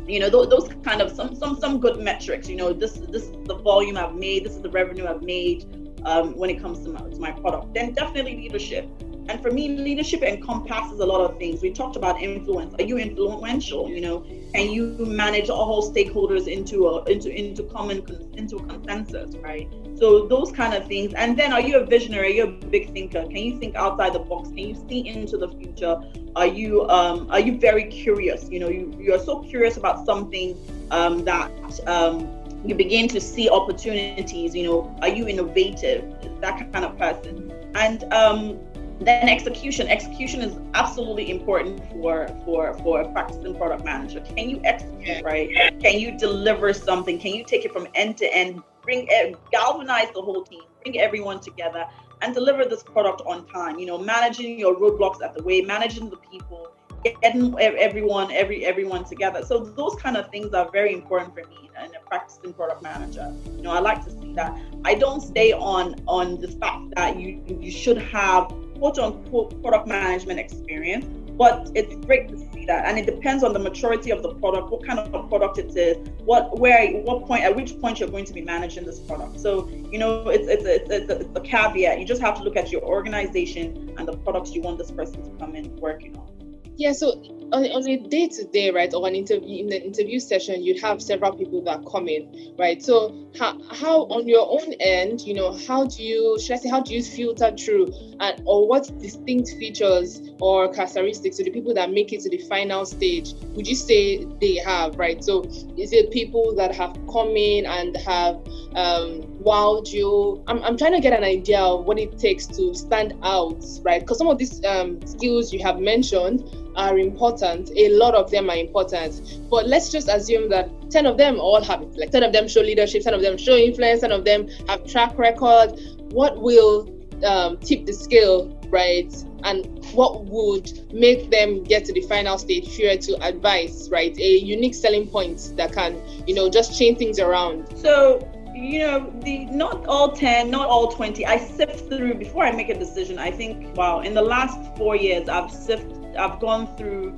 you 0.07 0.21
know, 0.21 0.29
those, 0.29 0.49
those 0.51 0.69
kind 0.83 1.01
of 1.01 1.11
some 1.11 1.35
some 1.35 1.59
some 1.59 1.81
good 1.81 1.99
metrics. 1.99 2.49
You 2.49 2.57
know, 2.57 2.73
this 2.73 2.93
this 3.09 3.23
is 3.23 3.33
the 3.45 3.57
volume 3.57 3.97
I've 3.97 4.15
made, 4.15 4.45
this 4.45 4.53
is 4.53 4.61
the 4.61 4.71
revenue 4.71 5.07
I've 5.07 5.23
made 5.23 5.84
um, 6.05 6.37
when 6.37 6.51
it 6.51 6.61
comes 6.61 6.81
to 6.81 6.91
my, 6.91 7.01
to 7.01 7.19
my 7.19 7.33
product. 7.33 7.75
Then 7.75 7.93
definitely 7.93 8.37
leadership. 8.37 8.89
And 9.29 9.41
for 9.41 9.51
me, 9.51 9.69
leadership 9.69 10.23
encompasses 10.23 11.01
a 11.01 11.07
lot 11.07 11.23
of 11.23 11.39
things. 11.39 11.63
We 11.63 11.73
talked 11.73 11.97
about 11.97 12.21
influence. 12.21 12.75
Are 12.79 12.83
you 12.83 12.99
influential? 12.99 13.89
You 13.89 14.03
know, 14.03 14.21
can 14.53 14.71
you 14.71 14.97
manage 14.99 15.49
all 15.49 15.91
stakeholders 15.91 16.47
into 16.47 16.89
a 16.89 17.05
into 17.05 17.35
into 17.35 17.63
common 17.63 18.05
into 18.35 18.57
a 18.57 18.67
consensus, 18.67 19.35
right? 19.37 19.67
So 19.97 20.27
those 20.27 20.53
kind 20.53 20.75
of 20.75 20.87
things. 20.87 21.15
And 21.15 21.39
then, 21.39 21.55
are 21.55 21.61
you 21.61 21.79
a 21.79 21.87
visionary? 21.87 22.27
Are 22.27 22.35
you 22.35 22.45
a 22.45 22.67
big 22.67 22.93
thinker? 22.93 23.23
Can 23.23 23.39
you 23.39 23.59
think 23.59 23.77
outside 23.77 24.13
the 24.13 24.19
box? 24.19 24.49
Can 24.49 24.59
you 24.59 24.87
see 24.89 25.09
into 25.09 25.39
the 25.39 25.49
future? 25.49 25.99
Are 26.37 26.47
you 26.47 26.87
um, 26.91 27.31
are 27.31 27.41
you 27.41 27.59
very 27.59 27.85
curious? 27.85 28.51
You 28.51 28.61
know, 28.61 28.69
you 28.69 28.95
you 28.99 29.15
are 29.15 29.19
so 29.19 29.41
curious 29.41 29.79
about 29.79 30.05
something 30.05 30.55
um, 30.91 31.25
that 31.25 31.51
um, 31.89 32.44
you 32.65 32.75
begin 32.75 33.09
to 33.09 33.21
see 33.21 33.49
opportunities. 33.49 34.55
You 34.55 34.65
know, 34.65 34.97
are 35.03 35.09
you 35.09 35.29
innovative? 35.29 36.05
That 36.41 36.73
kind 36.73 36.85
of 36.85 36.99
person. 36.99 37.53
And 37.75 38.05
um, 38.13 38.59
then 39.01 39.29
execution. 39.29 39.89
Execution 39.89 40.41
is 40.41 40.57
absolutely 40.75 41.31
important 41.31 41.83
for 41.91 42.29
for 42.45 42.75
for 42.79 43.03
a 43.03 43.13
practicing 43.13 43.55
product 43.55 43.85
manager. 43.85 44.21
Can 44.21 44.49
you 44.49 44.61
execute 44.65 45.25
right? 45.25 45.51
Can 45.81 45.99
you 45.99 46.17
deliver 46.17 46.73
something? 46.73 47.19
Can 47.19 47.35
you 47.35 47.45
take 47.45 47.65
it 47.65 47.73
from 47.73 47.89
end 47.95 48.17
to 48.19 48.35
end? 48.35 48.63
Bring 48.83 49.09
galvanize 49.51 50.09
the 50.15 50.23
whole 50.23 50.45
team. 50.45 50.63
Bring 50.83 51.01
everyone 51.01 51.41
together 51.41 51.85
and 52.23 52.35
deliver 52.35 52.65
this 52.65 52.83
product 52.83 53.23
on 53.27 53.47
time. 53.49 53.79
You 53.79 53.87
know 53.87 53.99
managing 53.99 54.59
your 54.59 54.75
roadblocks 54.77 55.23
at 55.23 55.35
the 55.35 55.43
way 55.43 55.61
managing 55.61 56.09
the 56.09 56.17
people 56.17 56.74
getting 57.05 57.55
everyone 57.61 58.31
every 58.33 58.65
everyone 58.65 59.05
together 59.05 59.45
so 59.45 59.59
those 59.59 59.95
kind 59.97 60.17
of 60.17 60.31
things 60.31 60.53
are 60.55 60.71
very 60.71 60.93
important 60.93 61.35
for 61.35 61.45
me 61.49 61.71
and 61.77 61.93
a 61.95 62.09
practicing 62.09 62.53
product 62.53 62.83
manager 62.83 63.35
you 63.57 63.63
know 63.63 63.73
i 63.73 63.79
like 63.79 64.05
to 64.05 64.11
see 64.11 64.33
that 64.33 64.57
i 64.85 64.95
don't 64.95 65.21
stay 65.21 65.53
on 65.53 65.95
on 66.07 66.41
the 66.41 66.49
fact 66.49 66.83
that 66.97 67.19
you 67.19 67.43
you 67.61 67.71
should 67.71 67.99
have 67.99 68.53
quote 68.79 68.99
unquote 68.99 69.63
product 69.63 69.87
management 69.87 70.39
experience, 70.39 71.07
but 71.39 71.71
it's 71.75 71.95
great 72.07 72.29
to 72.29 72.39
see 72.53 72.67
that. 72.67 72.85
And 72.87 72.99
it 72.99 73.07
depends 73.07 73.43
on 73.43 73.53
the 73.53 73.59
maturity 73.59 74.11
of 74.11 74.23
the 74.23 74.35
product, 74.35 74.71
what 74.71 74.87
kind 74.87 74.99
of 74.99 75.29
product 75.29 75.59
it 75.59 75.77
is, 75.77 75.97
what 76.25 76.59
where 76.59 76.93
what 76.99 77.27
point 77.27 77.45
at 77.45 77.55
which 77.55 77.79
point 77.81 78.01
you're 78.01 78.09
going 78.09 78.25
to 78.25 78.33
be 78.33 78.43
managing 78.43 78.85
this 78.85 79.01
product. 79.01 79.41
So 79.41 79.69
you 79.91 79.99
know 79.99 80.29
it's 80.29 80.49
it's 80.49 80.65
it's, 80.65 80.91
it's, 80.91 81.11
a, 81.11 81.21
it's 81.21 81.37
a 81.37 81.41
caveat. 81.41 81.99
You 81.99 82.07
just 82.07 82.21
have 82.21 82.37
to 82.37 82.43
look 82.43 82.57
at 82.57 82.71
your 82.71 82.83
organization 82.83 83.95
and 83.97 84.07
the 84.07 84.17
products 84.19 84.53
you 84.53 84.61
want 84.61 84.79
this 84.79 84.91
person 84.91 85.23
to 85.23 85.31
come 85.39 85.55
in 85.55 85.75
working 85.77 86.17
on. 86.17 86.34
Yeah, 86.77 86.93
so 86.93 87.13
on, 87.53 87.65
on 87.67 87.89
a 87.89 87.97
day 87.97 88.27
to 88.27 88.45
day, 88.47 88.71
right, 88.71 88.93
or 88.93 89.07
an 89.07 89.15
interview 89.15 89.61
in 89.61 89.69
the 89.69 89.81
interview 89.81 90.19
session, 90.19 90.63
you'd 90.65 90.81
have 90.81 91.01
several 91.01 91.33
people 91.33 91.63
that 91.63 91.85
come 91.91 92.09
in, 92.09 92.55
right? 92.59 92.83
So 92.83 93.15
how, 93.39 93.61
how 93.71 94.03
on 94.07 94.27
your 94.27 94.47
own 94.51 94.73
end, 94.81 95.21
you 95.21 95.35
know, 95.35 95.57
how 95.69 95.87
do 95.87 96.03
you 96.03 96.37
should 96.41 96.55
I 96.55 96.57
say 96.57 96.69
how 96.69 96.81
do 96.81 96.93
you 96.93 97.03
filter 97.03 97.53
through 97.57 97.93
and 98.19 98.43
or 98.45 98.67
what 98.67 98.91
distinct 99.01 99.51
features 99.51 100.21
or 100.41 100.73
characteristics 100.73 101.37
to 101.37 101.45
the 101.45 101.51
people 101.51 101.75
that 101.75 101.93
make 101.93 102.13
it 102.13 102.21
to 102.23 102.31
the 102.31 102.39
final 102.49 102.85
stage 102.85 103.35
would 103.55 103.69
you 103.69 103.77
say 103.77 104.25
they 104.41 104.57
have, 104.57 104.97
right? 104.97 105.23
So 105.23 105.43
is 105.77 105.93
it 105.93 106.11
people 106.11 106.55
that 106.57 106.75
have 106.75 106.99
come 107.13 107.37
in 107.37 107.67
and 107.67 107.97
have 107.99 108.37
um 108.75 109.23
wowed 109.45 109.93
you? 109.93 110.43
I'm, 110.49 110.63
I'm 110.65 110.77
trying 110.77 110.95
to 110.95 111.01
get 111.01 111.13
an 111.13 111.23
idea 111.23 111.61
of 111.61 111.85
what 111.85 112.01
it 112.01 112.19
takes 112.19 112.47
to 112.49 112.75
stand 112.75 113.15
out, 113.23 113.63
right? 113.83 114.01
Because 114.01 114.19
some 114.19 114.27
of 114.27 114.39
these 114.39 114.65
um, 114.65 115.01
skills 115.07 115.53
you 115.53 115.63
have 115.63 115.79
mentioned 115.79 116.49
are 116.77 116.99
important. 116.99 117.71
A 117.77 117.89
lot 117.91 118.15
of 118.15 118.31
them 118.31 118.51
are 118.51 118.57
important. 118.57 119.39
But 119.51 119.67
let's 119.67 119.91
just 119.91 120.09
assume 120.09 120.49
that 120.51 120.69
10 120.91 121.07
of 121.07 121.19
them 121.19 121.41
all 121.41 121.63
have. 121.63 121.83
Like 121.97 122.11
10 122.11 122.23
of 122.23 122.33
them 122.33 122.49
show 122.49 122.61
leadership, 122.61 123.03
10 123.03 123.15
of 123.15 123.23
them 123.23 123.37
show 123.37 123.57
influence, 123.57 124.01
10 124.01 124.13
of 124.13 124.25
them 124.25 124.49
have 124.69 124.85
track 124.87 125.19
record. 125.19 125.79
What 126.11 126.41
will 126.41 126.91
um, 127.25 127.59
tip 127.59 127.87
the 127.87 127.93
scale, 127.93 128.49
right? 128.69 129.13
And 129.45 129.85
what 129.93 130.25
would 130.25 130.93
make 130.93 131.31
them 131.31 131.63
get 131.65 131.85
to 131.87 131.93
the 131.93 132.03
final 132.03 132.39
stage 132.39 132.79
you 132.79 132.97
to 132.97 133.23
advise, 133.23 133.91
right? 133.91 134.17
A 134.19 134.39
unique 134.39 134.75
selling 134.75 135.07
point 135.09 135.53
that 135.57 135.73
can, 135.73 136.01
you 136.27 136.35
know, 136.35 136.49
just 136.49 136.79
change 136.79 136.99
things 136.99 137.19
around. 137.19 137.77
So 137.79 138.31
you 138.55 138.79
know 138.79 139.13
the 139.23 139.47
not 139.47 139.85
all 139.87 140.13
10 140.13 140.49
not 140.49 140.69
all 140.69 140.89
20 140.93 141.27
i 141.27 141.37
sift 141.37 141.89
through 141.89 142.15
before 142.15 142.45
i 142.45 142.53
make 142.53 142.69
a 142.69 142.79
decision 142.79 143.19
i 143.19 143.29
think 143.29 143.77
wow 143.77 144.01
in 144.01 144.15
the 144.15 144.23
last 144.23 144.77
four 144.77 144.95
years 144.95 145.29
i've 145.29 145.51
sifted 145.51 146.04
I've 146.17 146.41
gone 146.41 146.77
through 146.77 147.13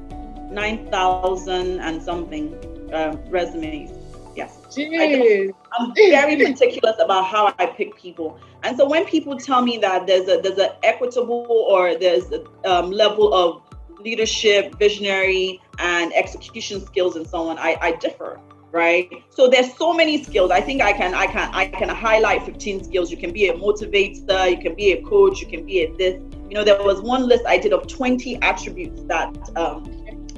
9,000 0.51 1.81
and 1.81 2.03
something 2.03 2.55
uh, 2.93 3.17
resumes. 3.29 3.91
Yes. 4.35 4.59
Jeez. 4.69 5.55
I'm 5.79 5.95
very 5.95 6.37
meticulous 6.49 6.97
about 7.01 7.27
how 7.27 7.55
I 7.59 7.67
pick 7.67 7.97
people. 7.97 8.39
And 8.63 8.77
so 8.77 8.87
when 8.89 9.07
people 9.07 9.37
tell 9.39 9.63
me 9.63 9.79
that 9.79 10.07
there's 10.07 10.29
a 10.29 10.41
there's 10.43 10.59
an 10.59 10.71
equitable 10.83 11.47
or 11.71 11.97
there's 11.97 12.31
a 12.33 12.45
um, 12.71 12.91
level 12.91 13.33
of 13.33 13.63
leadership, 14.01 14.75
visionary, 14.79 15.61
and 15.79 16.13
execution 16.15 16.85
skills 16.85 17.17
and 17.17 17.27
so 17.27 17.49
on, 17.49 17.59
I, 17.59 17.77
I 17.81 17.93
differ 17.93 18.41
right 18.73 19.11
so 19.31 19.49
there's 19.49 19.73
so 19.77 19.95
many 19.95 20.23
skills 20.23 20.51
i 20.51 20.61
think 20.61 20.83
i 20.83 20.93
can 20.93 21.15
i 21.15 21.27
can 21.27 21.49
i 21.55 21.67
can 21.67 21.89
highlight 21.89 22.45
15 22.45 22.85
skills 22.85 23.11
you 23.11 23.17
can 23.17 23.33
be 23.33 23.49
a 23.49 23.55
motivator 23.55 24.51
you 24.51 24.59
can 24.59 24.75
be 24.75 24.93
a 24.93 25.03
coach 25.03 25.41
you 25.41 25.47
can 25.47 25.65
be 25.65 25.85
a 25.85 25.93
this 25.97 26.21
you 26.49 26.55
know 26.55 26.65
there 26.65 26.83
was 26.83 27.01
one 27.01 27.27
list 27.29 27.45
i 27.47 27.59
did 27.59 27.73
of 27.73 27.87
20 27.87 28.41
attributes 28.43 29.03
that 29.05 29.37
um, 29.57 29.85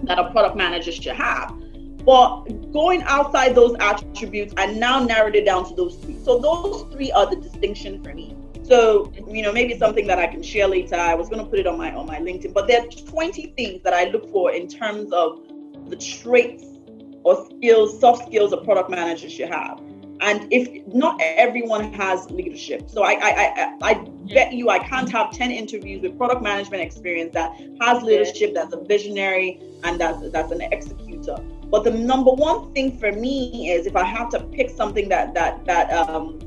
that 0.04 0.18
a 0.18 0.30
product 0.30 0.56
manager 0.56 0.92
should 0.92 1.16
have. 1.16 1.54
But 2.04 2.72
going 2.72 3.02
outside 3.02 3.54
those 3.54 3.74
attributes 3.80 4.54
i 4.56 4.66
now 4.66 5.02
narrowed 5.02 5.36
it 5.36 5.44
down 5.44 5.68
to 5.68 5.74
those 5.74 5.96
three 5.96 6.18
so 6.24 6.38
those 6.38 6.92
three 6.92 7.12
are 7.12 7.28
the 7.28 7.36
distinction 7.36 8.02
for 8.02 8.14
me. 8.14 8.36
So 8.64 9.12
you 9.28 9.42
know 9.42 9.52
maybe 9.52 9.78
something 9.78 10.06
that 10.06 10.18
i 10.18 10.26
can 10.26 10.42
share 10.42 10.68
later. 10.68 10.96
I 10.96 11.14
was 11.14 11.28
going 11.28 11.44
to 11.44 11.50
put 11.50 11.58
it 11.58 11.66
on 11.66 11.78
my 11.78 11.92
on 11.94 12.06
my 12.06 12.18
linkedin 12.18 12.54
but 12.54 12.66
there 12.66 12.82
are 12.82 12.86
20 12.86 13.54
things 13.56 13.82
that 13.82 13.94
i 13.94 14.04
look 14.04 14.30
for 14.30 14.52
in 14.52 14.68
terms 14.68 15.12
of 15.12 15.40
the 15.88 15.96
traits 15.96 16.64
or 17.24 17.46
skills, 17.46 18.00
soft 18.00 18.26
skills 18.26 18.52
a 18.52 18.56
product 18.58 18.90
manager 18.90 19.28
should 19.28 19.48
have. 19.48 19.80
And 20.20 20.52
if 20.52 20.86
not 20.88 21.20
everyone 21.20 21.92
has 21.92 22.30
leadership, 22.30 22.90
so 22.90 23.02
I 23.02 23.12
I, 23.12 23.30
I, 23.30 23.90
I 23.90 23.94
bet 24.34 24.52
you 24.52 24.68
I 24.68 24.78
can't 24.78 25.10
have 25.10 25.30
10 25.32 25.50
interviews 25.50 26.02
with 26.02 26.16
product 26.18 26.42
management 26.42 26.82
experience 26.82 27.32
that 27.34 27.52
has 27.80 28.02
leadership, 28.02 28.54
that's 28.54 28.74
a 28.74 28.80
visionary, 28.80 29.60
and 29.84 30.00
that's 30.00 30.30
that's 30.30 30.50
an 30.50 30.62
executor. 30.62 31.36
But 31.70 31.84
the 31.84 31.90
number 31.90 32.32
one 32.32 32.72
thing 32.72 32.98
for 32.98 33.12
me 33.12 33.70
is 33.70 33.86
if 33.86 33.94
I 33.94 34.04
have 34.04 34.30
to 34.30 34.40
pick 34.40 34.70
something 34.70 35.08
that 35.08 35.34
that 35.34 35.64
that 35.66 35.92
um 35.92 36.38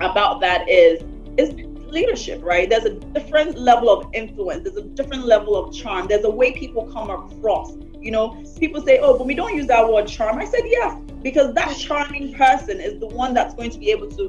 about 0.00 0.40
that 0.40 0.68
is 0.68 1.02
is 1.36 1.54
leadership, 1.90 2.42
right? 2.44 2.68
There's 2.68 2.84
a 2.84 2.94
different 2.94 3.58
level 3.58 3.90
of 3.90 4.08
influence, 4.12 4.64
there's 4.64 4.76
a 4.76 4.82
different 4.82 5.26
level 5.26 5.56
of 5.56 5.74
charm, 5.74 6.06
there's 6.08 6.24
a 6.24 6.30
way 6.30 6.52
people 6.52 6.84
come 6.92 7.10
across 7.10 7.76
you 8.06 8.12
know, 8.12 8.40
people 8.60 8.80
say, 8.80 9.00
oh, 9.00 9.18
but 9.18 9.26
we 9.26 9.34
don't 9.34 9.56
use 9.56 9.66
that 9.66 9.92
word 9.92 10.06
charm. 10.06 10.38
I 10.38 10.44
said, 10.44 10.60
yes, 10.64 10.96
because 11.26 11.52
that 11.54 11.76
charming 11.76 12.32
person 12.34 12.80
is 12.80 13.00
the 13.00 13.06
one 13.08 13.34
that's 13.34 13.52
going 13.52 13.68
to 13.68 13.78
be 13.80 13.90
able 13.90 14.08
to 14.08 14.24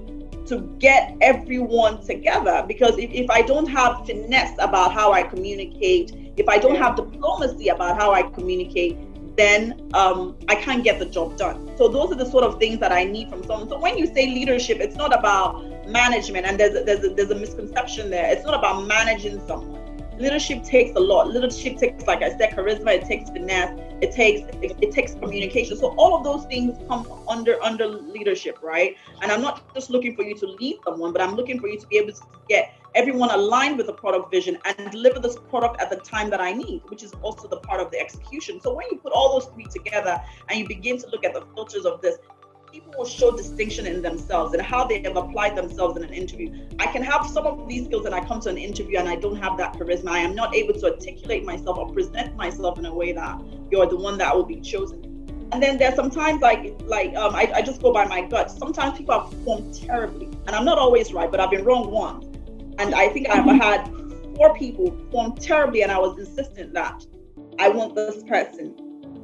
to 0.48 0.62
get 0.80 1.16
everyone 1.22 2.04
together. 2.04 2.66
Because 2.68 2.98
if, 2.98 3.12
if 3.12 3.30
I 3.30 3.44
don't 3.44 3.68
have 3.68 4.04
finesse 4.08 4.56
about 4.58 4.94
how 4.94 5.12
I 5.14 5.22
communicate, 5.22 6.34
if 6.38 6.50
I 6.50 6.58
don't 6.58 6.78
have 6.78 6.96
diplomacy 6.96 7.68
about 7.68 8.02
how 8.02 8.14
I 8.14 8.24
communicate, 8.24 8.98
then 9.38 9.92
um, 9.94 10.36
I 10.48 10.56
can't 10.56 10.84
get 10.84 10.98
the 10.98 11.06
job 11.06 11.38
done. 11.38 11.72
So 11.78 11.88
those 11.88 12.12
are 12.12 12.16
the 12.16 12.32
sort 12.32 12.44
of 12.44 12.58
things 12.58 12.80
that 12.80 12.92
I 12.92 13.04
need 13.04 13.30
from 13.30 13.44
someone. 13.44 13.70
So 13.70 13.78
when 13.80 13.96
you 14.00 14.08
say 14.08 14.26
leadership, 14.26 14.80
it's 14.80 14.96
not 14.96 15.16
about 15.16 15.88
management, 15.88 16.48
and 16.48 16.60
there's 16.60 16.76
a, 16.76 16.84
there's 16.84 17.04
a, 17.04 17.10
there's 17.10 17.30
a 17.30 17.36
misconception 17.36 18.10
there. 18.10 18.26
It's 18.32 18.44
not 18.44 18.56
about 18.56 18.88
managing 18.88 19.40
someone 19.46 19.87
leadership 20.20 20.64
takes 20.64 20.96
a 20.96 21.00
lot. 21.00 21.30
Leadership 21.30 21.78
takes, 21.78 22.06
like 22.06 22.22
I 22.22 22.36
said, 22.38 22.52
charisma. 22.52 22.94
It 22.96 23.06
takes 23.06 23.30
finesse. 23.30 23.80
It 24.02 24.12
takes 24.12 24.42
it, 24.62 24.76
it, 24.82 24.92
takes 24.92 25.16
communication. 25.16 25.78
So 25.78 25.96
all 25.98 26.16
of 26.16 26.24
those 26.24 26.46
things 26.46 26.78
come 26.88 27.08
under 27.28 27.62
under 27.64 27.88
leadership, 27.88 28.60
right? 28.62 28.96
And 29.22 29.32
I'm 29.32 29.42
not 29.42 29.74
just 29.74 29.90
looking 29.90 30.16
for 30.16 30.24
you 30.24 30.36
to 30.36 30.48
lead 30.48 30.78
someone, 30.86 31.14
but 31.14 31.22
I'm 31.22 31.36
looking 31.36 31.60
for 31.60 31.68
you 31.68 31.80
to 31.80 31.88
be 31.88 31.98
able 31.98 32.14
to 32.14 32.22
get 32.50 32.74
everyone 32.96 33.30
aligned 33.30 33.78
with 33.78 33.86
the 33.86 33.94
product 33.94 34.32
vision 34.32 34.58
and 34.66 34.92
deliver 34.92 35.20
this 35.20 35.38
product 35.50 35.80
at 35.80 35.90
the 35.90 35.98
time 35.98 36.30
that 36.32 36.42
I 36.42 36.52
need, 36.52 36.82
which 36.88 37.04
is 37.04 37.14
also 37.22 37.48
the 37.48 37.58
part 37.58 37.80
of 37.80 37.92
the 37.92 38.00
execution. 38.00 38.60
So 38.60 38.74
when 38.74 38.88
you 38.90 38.98
put 38.98 39.14
all 39.14 39.40
those 39.40 39.50
three 39.54 39.66
together 39.66 40.20
and 40.50 40.60
you 40.60 40.68
begin 40.68 40.98
to 41.00 41.08
look 41.10 41.24
at 41.24 41.34
the 41.34 41.46
filters 41.54 41.86
of 41.86 42.02
this, 42.02 42.18
people 42.78 42.94
will 42.96 43.06
show 43.06 43.36
distinction 43.36 43.88
in 43.88 44.04
themselves 44.04 44.54
and 44.54 44.62
how 44.62 44.86
they 44.86 45.02
have 45.02 45.18
applied 45.18 45.56
themselves 45.56 45.98
in 45.98 46.04
an 46.04 46.14
interview. 46.14 46.68
I 46.78 46.86
can 46.86 47.02
have 47.02 47.26
some 47.26 47.48
of 47.48 47.68
these 47.68 47.86
skills 47.86 48.06
and 48.06 48.14
I 48.14 48.24
come 48.24 48.40
to 48.42 48.50
an 48.50 48.58
interview 48.58 49.00
and 49.00 49.10
I 49.10 49.16
don't 49.16 49.38
have 49.38 49.58
that 49.58 49.74
charisma. 49.74 50.10
I 50.10 50.20
am 50.20 50.36
not 50.36 50.56
able 50.56 50.76
to 50.76 50.86
articulate 50.94 51.44
myself 51.44 51.80
or 51.80 51.92
present 51.92 52.36
myself 52.36 52.78
in 52.78 52.86
a 52.86 52.94
way 52.94 53.14
that 53.14 53.42
you're 53.72 53.88
the 53.88 53.98
one 53.98 54.20
that 54.20 54.36
will 54.36 54.46
be 54.46 54.62
chosen. 54.62 55.02
And 55.52 55.64
then 55.64 55.78
there's 55.78 55.96
sometimes 55.96 56.42
like 56.42 56.76
like 56.86 57.16
um, 57.16 57.34
I, 57.34 57.52
I 57.56 57.62
just 57.64 57.82
go 57.82 57.92
by 57.92 58.06
my 58.06 58.22
gut. 58.22 58.52
Sometimes 58.52 58.98
people 58.98 59.20
have 59.20 59.32
performed 59.32 59.74
terribly, 59.74 60.28
and 60.46 60.50
I'm 60.50 60.66
not 60.66 60.78
always 60.78 61.14
right, 61.14 61.32
but 61.32 61.40
I've 61.40 61.50
been 61.50 61.64
wrong 61.64 61.90
once. 61.90 62.26
And 62.80 62.94
I 62.94 63.08
think 63.08 63.30
I've 63.30 63.46
had 63.62 63.88
four 64.36 64.54
people 64.56 64.92
perform 64.92 65.36
terribly, 65.36 65.84
and 65.84 65.92
I 65.92 66.00
was 66.00 66.20
insistent 66.20 66.74
that 66.74 67.06
I 67.60 67.70
want 67.70 67.96
this 67.96 68.24
person, 68.24 68.76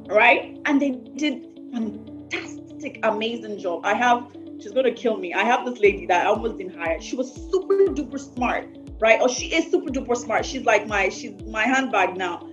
right? 0.08 0.58
And 0.64 0.80
they 0.80 0.92
did 0.92 1.44
fantastic 1.74 2.63
fantastic, 2.84 3.04
amazing 3.04 3.58
job. 3.58 3.84
I 3.84 3.94
have, 3.94 4.26
she's 4.60 4.72
gonna 4.72 4.92
kill 4.92 5.16
me. 5.16 5.34
I 5.34 5.44
have 5.44 5.64
this 5.64 5.78
lady 5.78 6.06
that 6.06 6.26
I 6.26 6.28
almost 6.28 6.58
didn't 6.58 6.76
hire. 6.76 7.00
She 7.00 7.16
was 7.16 7.32
super 7.32 7.74
duper 7.92 8.18
smart, 8.18 8.68
right? 9.00 9.20
Or 9.20 9.28
she 9.28 9.54
is 9.54 9.70
super 9.70 9.90
duper 9.90 10.16
smart. 10.16 10.44
She's 10.44 10.64
like 10.64 10.86
my, 10.86 11.08
she's 11.08 11.40
my 11.46 11.62
handbag 11.62 12.16
now. 12.16 12.48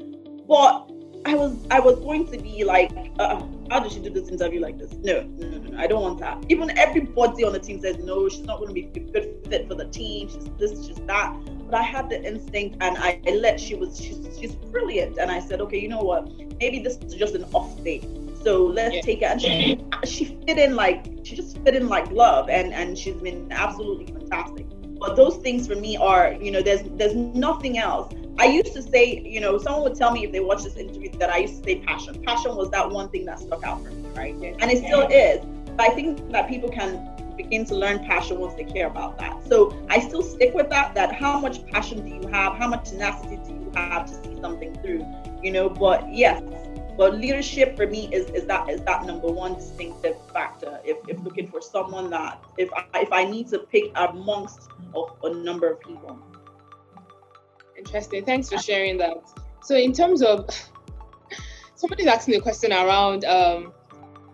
But 0.47 0.89
I 1.25 1.35
was, 1.35 1.55
I 1.69 1.79
was 1.79 1.99
going 1.99 2.27
to 2.31 2.37
be 2.37 2.63
like, 2.63 2.91
uh, 3.19 3.41
how 3.69 3.79
did 3.79 3.91
she 3.91 3.99
do 3.99 4.09
this 4.09 4.29
interview 4.29 4.59
like 4.59 4.77
this? 4.77 4.91
No, 4.93 5.21
no, 5.21 5.49
no, 5.49 5.57
no, 5.59 5.77
I 5.77 5.87
don't 5.87 6.01
want 6.01 6.19
that. 6.19 6.43
Even 6.49 6.75
everybody 6.77 7.43
on 7.43 7.53
the 7.53 7.59
team 7.59 7.79
says 7.79 7.97
no, 7.99 8.27
she's 8.27 8.41
not 8.41 8.57
going 8.57 8.69
to 8.69 8.73
be 8.73 8.87
a 8.87 8.99
good 8.99 9.47
fit 9.47 9.67
for 9.67 9.75
the 9.75 9.85
team. 9.85 10.29
She's 10.29 10.49
this, 10.57 10.85
she's 10.85 10.97
that. 11.05 11.37
But 11.69 11.75
I 11.75 11.83
had 11.83 12.09
the 12.09 12.21
instinct, 12.21 12.77
and 12.81 12.97
I, 12.97 13.21
I 13.25 13.31
let 13.31 13.59
she 13.59 13.75
was, 13.75 13.97
she's, 13.97 14.17
she's 14.37 14.55
brilliant. 14.55 15.19
And 15.19 15.31
I 15.31 15.39
said, 15.39 15.61
okay, 15.61 15.79
you 15.79 15.87
know 15.87 16.01
what? 16.01 16.27
Maybe 16.59 16.79
this 16.79 16.97
is 16.97 17.13
just 17.13 17.35
an 17.35 17.45
off 17.53 17.81
day 17.83 17.99
so 18.43 18.65
let's 18.65 18.95
yeah. 18.95 19.01
take 19.01 19.21
it. 19.21 19.25
And 19.25 19.41
she 19.41 19.83
she 20.05 20.37
fit 20.45 20.57
in 20.57 20.75
like 20.75 21.05
she 21.23 21.35
just 21.35 21.57
fit 21.63 21.75
in 21.75 21.87
like 21.87 22.09
love, 22.11 22.49
and 22.49 22.73
and 22.73 22.97
she's 22.97 23.15
been 23.15 23.47
absolutely 23.51 24.07
fantastic. 24.07 24.65
But 24.99 25.15
those 25.15 25.37
things 25.37 25.67
for 25.67 25.75
me 25.75 25.97
are, 25.97 26.33
you 26.33 26.51
know, 26.51 26.61
there's 26.61 26.83
there's 26.97 27.15
nothing 27.15 27.77
else. 27.77 28.13
I 28.37 28.45
used 28.45 28.73
to 28.73 28.81
say, 28.81 29.21
you 29.25 29.39
know, 29.39 29.57
someone 29.57 29.83
would 29.83 29.95
tell 29.95 30.11
me 30.11 30.23
if 30.23 30.31
they 30.31 30.39
watched 30.39 30.63
this 30.63 30.75
interview 30.75 31.11
that 31.17 31.29
I 31.29 31.37
used 31.37 31.57
to 31.57 31.63
say 31.63 31.79
passion. 31.79 32.21
Passion 32.23 32.55
was 32.55 32.69
that 32.71 32.89
one 32.89 33.09
thing 33.09 33.25
that 33.25 33.39
stuck 33.39 33.63
out 33.63 33.83
for 33.83 33.91
me, 33.91 34.07
right? 34.15 34.35
And 34.35 34.71
it 34.71 34.83
still 34.85 35.07
is. 35.07 35.43
But 35.75 35.89
I 35.91 35.93
think 35.93 36.31
that 36.31 36.47
people 36.47 36.69
can 36.69 37.07
begin 37.35 37.65
to 37.65 37.75
learn 37.75 37.99
passion 37.99 38.39
once 38.39 38.53
they 38.55 38.63
care 38.63 38.87
about 38.87 39.17
that. 39.17 39.35
So 39.47 39.75
I 39.89 39.99
still 39.99 40.21
stick 40.21 40.53
with 40.53 40.69
that. 40.69 40.93
That 40.95 41.13
how 41.13 41.39
much 41.39 41.65
passion 41.67 42.07
do 42.07 42.15
you 42.15 42.31
have? 42.31 42.53
How 42.57 42.67
much 42.67 42.89
tenacity 42.89 43.37
do 43.37 43.53
you 43.53 43.71
have 43.75 44.05
to 44.07 44.13
see 44.23 44.39
something 44.41 44.75
through? 44.81 45.05
You 45.41 45.51
know, 45.51 45.69
but 45.69 46.11
yes, 46.13 46.41
but 46.97 47.15
leadership 47.15 47.75
for 47.75 47.87
me 47.87 48.13
is, 48.13 48.29
is 48.31 48.45
that 48.45 48.69
is 48.69 48.81
that 48.81 49.05
number 49.05 49.27
one 49.27 49.55
distinctive 49.55 50.17
factor. 50.33 50.79
If, 50.83 50.97
if 51.07 51.19
looking 51.23 51.47
for 51.47 51.61
someone 51.61 52.09
that 52.09 52.43
if 52.57 52.69
I, 52.73 52.85
if 52.95 53.11
I 53.11 53.23
need 53.23 53.47
to 53.49 53.59
pick 53.59 53.91
amongst 53.95 54.69
a, 54.95 55.03
a 55.23 55.33
number 55.33 55.71
of 55.71 55.79
people. 55.79 56.19
Interesting. 57.77 58.25
Thanks 58.25 58.49
for 58.49 58.57
sharing 58.57 58.97
that. 58.97 59.17
So 59.63 59.75
in 59.75 59.93
terms 59.93 60.21
of 60.21 60.49
somebody's 61.75 62.07
asking 62.07 62.35
a 62.35 62.41
question 62.41 62.71
around 62.71 63.25
um, 63.25 63.73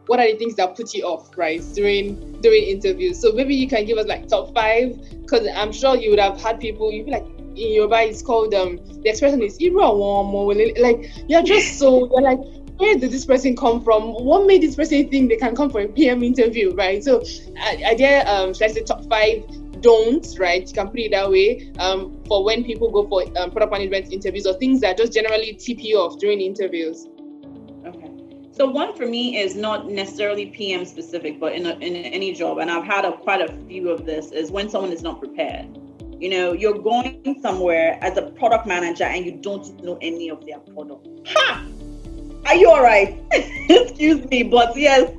what 0.07 0.19
are 0.19 0.31
the 0.31 0.37
things 0.37 0.55
that 0.55 0.75
put 0.75 0.93
you 0.93 1.03
off 1.03 1.37
right 1.37 1.61
during 1.73 2.31
during 2.41 2.63
interviews 2.63 3.19
so 3.19 3.31
maybe 3.33 3.53
you 3.53 3.67
can 3.67 3.85
give 3.85 3.97
us 3.97 4.07
like 4.07 4.25
top 4.27 4.53
five 4.53 4.97
because 5.21 5.45
i'm 5.53 5.71
sure 5.71 5.97
you 5.97 6.09
would 6.09 6.19
have 6.19 6.39
had 6.39 6.59
people 6.61 6.91
you'd 6.91 7.05
be 7.05 7.11
like 7.11 7.25
in 7.57 7.73
Yoruba 7.73 8.01
it's 8.01 8.21
called 8.21 8.53
um 8.53 8.77
the 9.01 9.09
expression 9.09 9.41
is 9.41 9.57
like 10.79 11.11
you're 11.27 11.43
just 11.43 11.79
so 11.79 12.09
you're 12.11 12.21
like 12.21 12.39
where 12.77 12.95
did 12.97 13.11
this 13.11 13.25
person 13.25 13.55
come 13.55 13.83
from? 13.83 14.13
What 14.13 14.45
made 14.45 14.61
this 14.61 14.75
person 14.75 15.09
think 15.09 15.29
they 15.29 15.35
can 15.35 15.55
come 15.55 15.69
for 15.69 15.81
a 15.81 15.87
PM 15.87 16.23
interview, 16.23 16.73
right? 16.75 17.03
So, 17.03 17.23
I 17.59 17.95
dare 17.95 18.27
um, 18.27 18.53
should 18.53 18.69
I 18.69 18.73
say 18.73 18.83
top 18.83 19.03
five 19.09 19.43
don'ts, 19.81 20.39
right? 20.39 20.67
You 20.67 20.73
can 20.73 20.87
put 20.89 20.99
it 20.99 21.11
that 21.11 21.29
way 21.29 21.71
um, 21.79 22.21
for 22.27 22.43
when 22.43 22.63
people 22.63 22.91
go 22.91 23.07
for 23.07 23.23
um, 23.39 23.51
product 23.51 23.71
management 23.71 24.11
interviews 24.11 24.45
or 24.45 24.53
things 24.53 24.81
that 24.81 24.97
just 24.97 25.13
generally 25.13 25.53
tip 25.53 25.83
you 25.83 25.97
off 25.97 26.19
during 26.19 26.41
interviews. 26.41 27.07
Okay. 27.85 28.11
So 28.51 28.67
one 28.69 28.95
for 28.95 29.05
me 29.05 29.37
is 29.37 29.55
not 29.55 29.89
necessarily 29.89 30.47
PM 30.47 30.85
specific, 30.85 31.39
but 31.39 31.53
in, 31.53 31.65
a, 31.65 31.73
in 31.75 31.95
any 31.95 32.33
job, 32.33 32.57
and 32.59 32.71
I've 32.71 32.85
had 32.85 33.05
a, 33.05 33.13
quite 33.13 33.41
a 33.41 33.53
few 33.67 33.89
of 33.89 34.05
this, 34.05 34.31
is 34.31 34.51
when 34.51 34.69
someone 34.69 34.91
is 34.91 35.01
not 35.01 35.19
prepared. 35.19 35.79
You 36.19 36.29
know, 36.29 36.53
you're 36.53 36.79
going 36.79 37.37
somewhere 37.41 37.99
as 38.01 38.17
a 38.17 38.23
product 38.23 38.65
manager 38.65 39.03
and 39.03 39.23
you 39.23 39.33
don't 39.33 39.83
know 39.83 39.99
any 40.01 40.29
of 40.29 40.45
their 40.45 40.59
product. 40.59 41.07
Ha! 41.27 41.63
Are 42.47 42.55
you 42.55 42.69
all 42.69 42.81
right? 42.81 43.21
Excuse 43.69 44.25
me, 44.29 44.43
but 44.43 44.75
yes, 44.75 45.11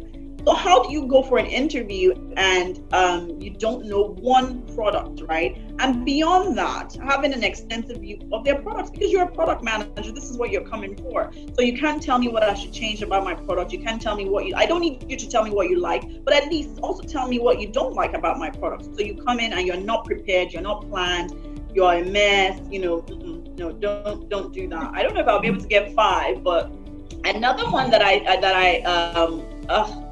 so 0.45 0.54
how 0.54 0.83
do 0.83 0.92
you 0.92 1.07
go 1.07 1.23
for 1.23 1.38
an 1.38 1.47
interview 1.47 2.14
and 2.37 2.83
um, 2.92 3.40
you 3.40 3.50
don't 3.50 3.85
know 3.85 4.14
one 4.21 4.62
product, 4.75 5.21
right? 5.23 5.61
And 5.78 6.04
beyond 6.04 6.57
that, 6.57 6.97
having 7.02 7.33
an 7.33 7.42
extensive 7.42 7.99
view 7.99 8.18
of 8.33 8.45
their 8.45 8.61
products 8.62 8.90
because 8.90 9.11
you're 9.11 9.25
a 9.25 9.30
product 9.30 9.62
manager, 9.62 10.12
this 10.12 10.30
is 10.30 10.38
what 10.38 10.50
you're 10.50 10.66
coming 10.66 10.97
for. 10.97 11.30
So 11.54 11.62
you 11.62 11.76
can't 11.76 12.02
tell 12.02 12.18
me 12.18 12.28
what 12.28 12.42
I 12.42 12.54
should 12.54 12.73
change 12.73 13.02
about 13.02 13.25
my 13.25 13.35
product. 13.35 13.73
You 13.73 13.80
can't 13.80 14.00
tell 14.00 14.16
me 14.16 14.28
what 14.28 14.47
you. 14.47 14.54
I 14.57 14.66
don't 14.66 14.80
need 14.80 15.04
you 15.11 15.16
to 15.16 15.28
tell 15.28 15.45
me 15.45 15.50
what 15.50 15.68
you 15.68 15.80
like, 15.80 16.25
but 16.25 16.35
at 16.35 16.49
least 16.49 16.78
also 16.80 17.02
tell 17.02 17.28
me 17.28 17.38
what 17.38 17.61
you 17.61 17.68
don't 17.68 17.95
like 17.95 18.14
about 18.14 18.38
my 18.38 18.50
product. 18.50 18.85
So 18.97 19.02
you 19.02 19.14
come 19.14 19.40
in 19.40 19.52
and 19.52 19.66
you're 19.66 19.76
not 19.76 20.04
prepared, 20.04 20.52
you're 20.52 20.62
not 20.62 20.88
planned, 20.88 21.35
you're 21.75 21.92
a 21.92 22.04
mess. 22.04 22.61
You 22.71 22.80
know, 22.80 23.04
no, 23.59 23.73
don't 23.73 24.28
don't 24.28 24.54
do 24.54 24.68
that. 24.68 24.92
I 24.95 25.02
don't 25.02 25.14
know 25.14 25.21
if 25.21 25.28
I'll 25.28 25.40
be 25.40 25.49
able 25.49 25.61
to 25.61 25.68
get 25.68 25.95
five, 25.95 26.42
but 26.42 26.73
another 27.25 27.68
one 27.71 27.90
that 27.90 28.02
I 28.02 28.21
that 28.40 28.54
I 28.54 28.80
um. 28.83 30.04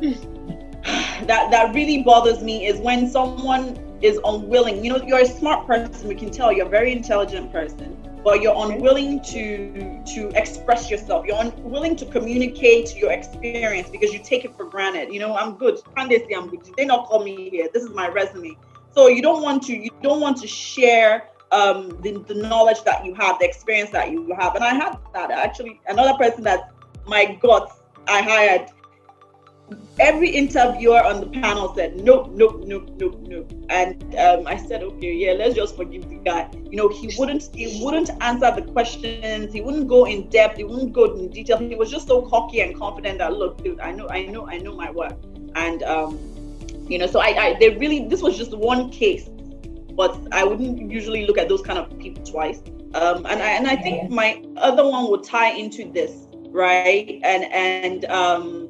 That 0.00 1.50
that 1.50 1.74
really 1.74 2.02
bothers 2.02 2.42
me 2.42 2.66
is 2.66 2.78
when 2.80 3.08
someone 3.08 3.76
is 4.02 4.20
unwilling. 4.24 4.84
You 4.84 4.92
know, 4.92 5.04
you're 5.04 5.20
a 5.20 5.26
smart 5.26 5.66
person. 5.66 6.08
We 6.08 6.14
can 6.14 6.30
tell 6.30 6.52
you're 6.52 6.66
a 6.66 6.68
very 6.68 6.92
intelligent 6.92 7.50
person, 7.50 7.96
but 8.22 8.42
you're 8.42 8.54
unwilling 8.54 9.22
to 9.24 10.02
to 10.14 10.28
express 10.34 10.90
yourself. 10.90 11.26
You're 11.26 11.40
unwilling 11.40 11.96
to 11.96 12.06
communicate 12.06 12.94
your 12.94 13.10
experience 13.12 13.88
because 13.88 14.12
you 14.12 14.20
take 14.22 14.44
it 14.44 14.54
for 14.56 14.66
granted. 14.66 15.12
You 15.12 15.20
know, 15.20 15.34
I'm 15.34 15.54
good. 15.54 15.80
Can 15.96 16.08
they 16.08 16.18
say 16.18 16.34
I'm 16.36 16.48
good? 16.48 16.68
They 16.76 16.84
not 16.84 17.06
call 17.06 17.24
me 17.24 17.48
here? 17.50 17.68
This 17.72 17.82
is 17.82 17.90
my 17.90 18.08
resume. 18.08 18.56
So 18.94 19.08
you 19.08 19.22
don't 19.22 19.42
want 19.42 19.62
to 19.64 19.76
you 19.76 19.90
don't 20.02 20.20
want 20.20 20.36
to 20.42 20.46
share 20.46 21.28
um, 21.52 21.88
the, 22.02 22.22
the 22.26 22.34
knowledge 22.34 22.82
that 22.84 23.04
you 23.04 23.14
have, 23.14 23.38
the 23.38 23.46
experience 23.46 23.90
that 23.90 24.10
you 24.10 24.34
have. 24.38 24.54
And 24.56 24.64
I 24.64 24.74
had 24.74 24.98
that 25.14 25.30
actually. 25.30 25.80
Another 25.88 26.16
person 26.18 26.44
that 26.44 26.70
my 27.06 27.38
guts 27.40 27.80
I 28.08 28.22
hired 28.22 28.70
every 29.98 30.28
interviewer 30.28 31.02
on 31.02 31.20
the 31.20 31.26
panel 31.26 31.74
said 31.74 31.96
nope, 31.96 32.30
nope, 32.32 32.62
nope, 32.66 32.90
nope, 32.98 33.18
nope. 33.22 33.52
And 33.70 34.14
um, 34.16 34.46
I 34.46 34.56
said, 34.56 34.82
okay, 34.82 35.12
yeah, 35.12 35.32
let's 35.32 35.54
just 35.54 35.76
forgive 35.76 36.08
the 36.08 36.16
guy. 36.16 36.48
You 36.70 36.76
know, 36.76 36.88
he 36.88 37.12
wouldn't 37.18 37.54
he 37.54 37.82
wouldn't 37.82 38.10
answer 38.20 38.52
the 38.54 38.62
questions. 38.62 39.52
He 39.52 39.60
wouldn't 39.60 39.88
go 39.88 40.06
in 40.06 40.28
depth. 40.28 40.58
He 40.58 40.64
wouldn't 40.64 40.92
go 40.92 41.04
in 41.14 41.30
detail. 41.30 41.58
He 41.58 41.74
was 41.74 41.90
just 41.90 42.06
so 42.06 42.22
cocky 42.22 42.60
and 42.60 42.76
confident 42.76 43.18
that 43.18 43.32
look, 43.32 43.62
dude, 43.62 43.80
I 43.80 43.92
know, 43.92 44.08
I 44.08 44.26
know, 44.26 44.48
I 44.48 44.58
know 44.58 44.74
my 44.74 44.90
work. 44.90 45.16
And 45.54 45.82
um, 45.82 46.18
you 46.88 46.98
know, 46.98 47.06
so 47.06 47.20
I, 47.20 47.28
I 47.28 47.56
they 47.58 47.70
really 47.76 48.06
this 48.08 48.22
was 48.22 48.36
just 48.36 48.56
one 48.56 48.90
case, 48.90 49.28
but 49.92 50.16
I 50.32 50.44
wouldn't 50.44 50.90
usually 50.90 51.26
look 51.26 51.38
at 51.38 51.48
those 51.48 51.62
kind 51.62 51.78
of 51.78 51.98
people 51.98 52.22
twice. 52.24 52.60
Um, 52.94 53.26
and 53.26 53.42
I 53.42 53.50
and 53.52 53.66
I 53.66 53.76
think 53.76 54.10
my 54.10 54.42
other 54.56 54.86
one 54.86 55.10
would 55.10 55.24
tie 55.24 55.50
into 55.50 55.90
this, 55.90 56.28
right? 56.50 57.20
And 57.24 57.44
and 57.52 58.04
um 58.06 58.65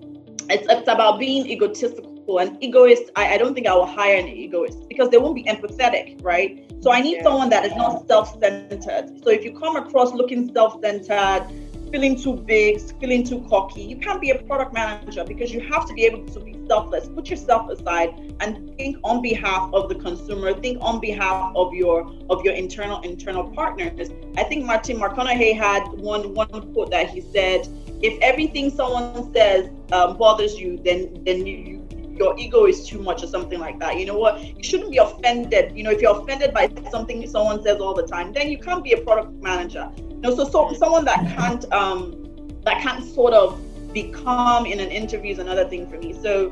it's, 0.50 0.67
it's 0.69 0.88
about 0.88 1.19
being 1.19 1.47
egotistical 1.49 2.38
and 2.38 2.62
egoist. 2.62 3.11
I, 3.15 3.35
I 3.35 3.38
don't 3.38 3.55
think 3.55 3.67
I 3.67 3.75
will 3.75 3.87
hire 3.87 4.17
an 4.17 4.29
egoist 4.29 4.88
because 4.88 5.11
they 5.11 5.19
won't 5.19 5.35
be 5.35 5.45
empathetic, 5.45 6.23
right? 6.25 6.71
So 6.81 6.91
I 6.91 7.00
need 7.00 7.17
yeah. 7.17 7.23
someone 7.23 7.49
that 7.50 7.65
is 7.65 7.75
not 7.76 8.07
self-centered. 8.07 9.23
So 9.23 9.31
if 9.31 9.45
you 9.45 9.53
come 9.59 9.76
across 9.76 10.12
looking 10.12 10.53
self-centered, 10.53 11.47
feeling 11.93 12.21
too 12.21 12.35
big, 12.35 12.81
feeling 13.00 13.25
too 13.25 13.47
cocky, 13.49 13.83
you 13.83 13.97
can't 13.97 14.21
be 14.21 14.31
a 14.31 14.38
product 14.43 14.75
manager 14.75 15.25
because 15.25 15.53
you 15.53 15.61
have 15.61 15.87
to 15.87 15.95
be 15.95 16.05
able 16.05 16.26
to 16.26 16.41
be 16.41 16.57
selfless. 16.69 17.09
Put 17.09 17.31
yourself 17.31 17.71
aside 17.71 18.35
and 18.41 18.76
think 18.76 18.99
on 19.05 19.23
behalf 19.23 19.71
of 19.73 19.88
the 19.88 19.95
consumer. 19.95 20.53
Think 20.55 20.79
on 20.81 21.00
behalf 21.00 21.53
of 21.55 21.73
your 21.73 22.12
of 22.29 22.45
your 22.45 22.55
internal 22.55 23.00
internal 23.03 23.45
partners. 23.50 24.11
I 24.37 24.43
think 24.45 24.65
Martin 24.65 24.99
McConaughey 24.99 25.57
had 25.57 25.87
one 25.93 26.35
one 26.35 26.73
quote 26.73 26.91
that 26.91 27.11
he 27.11 27.21
said 27.21 27.69
if 28.03 28.21
everything 28.21 28.71
someone 28.71 29.33
says 29.33 29.71
um, 29.93 30.17
bothers 30.17 30.59
you, 30.59 30.79
then 30.85 31.23
then 31.25 31.47
you, 31.47 31.57
you 31.57 31.87
your 32.19 32.38
ego 32.38 32.67
is 32.67 32.87
too 32.87 33.00
much 33.03 33.23
or 33.23 33.26
something 33.26 33.59
like 33.59 33.79
that. 33.79 33.99
You 33.99 34.07
know 34.07 34.19
what? 34.19 34.43
You 34.43 34.62
shouldn't 34.62 34.91
be 34.91 34.99
offended. 34.99 35.76
You 35.76 35.85
know, 35.85 35.91
if 35.91 36.00
you're 36.00 36.19
offended 36.19 36.55
by 36.55 36.71
something 36.91 37.26
someone 37.29 37.62
says 37.62 37.81
all 37.81 37.95
the 37.95 38.07
time, 38.07 38.33
then 38.33 38.49
you 38.49 38.59
can't 38.59 38.83
be 38.83 38.93
a 38.93 39.00
product 39.00 39.33
manager. 39.43 39.91
You 39.99 40.19
know, 40.19 40.35
so, 40.35 40.49
so 40.49 40.73
someone 40.75 41.05
that 41.05 41.21
can't 41.37 41.71
um 41.73 42.25
that 42.65 42.83
can't 42.83 43.05
sort 43.05 43.35
of 43.35 43.61
be 43.93 44.11
calm 44.11 44.67
in 44.67 44.81
an 44.81 44.91
interview 44.91 45.33
is 45.33 45.38
another 45.38 45.69
thing 45.69 45.88
for 45.88 45.99
me. 45.99 46.15
So 46.23 46.50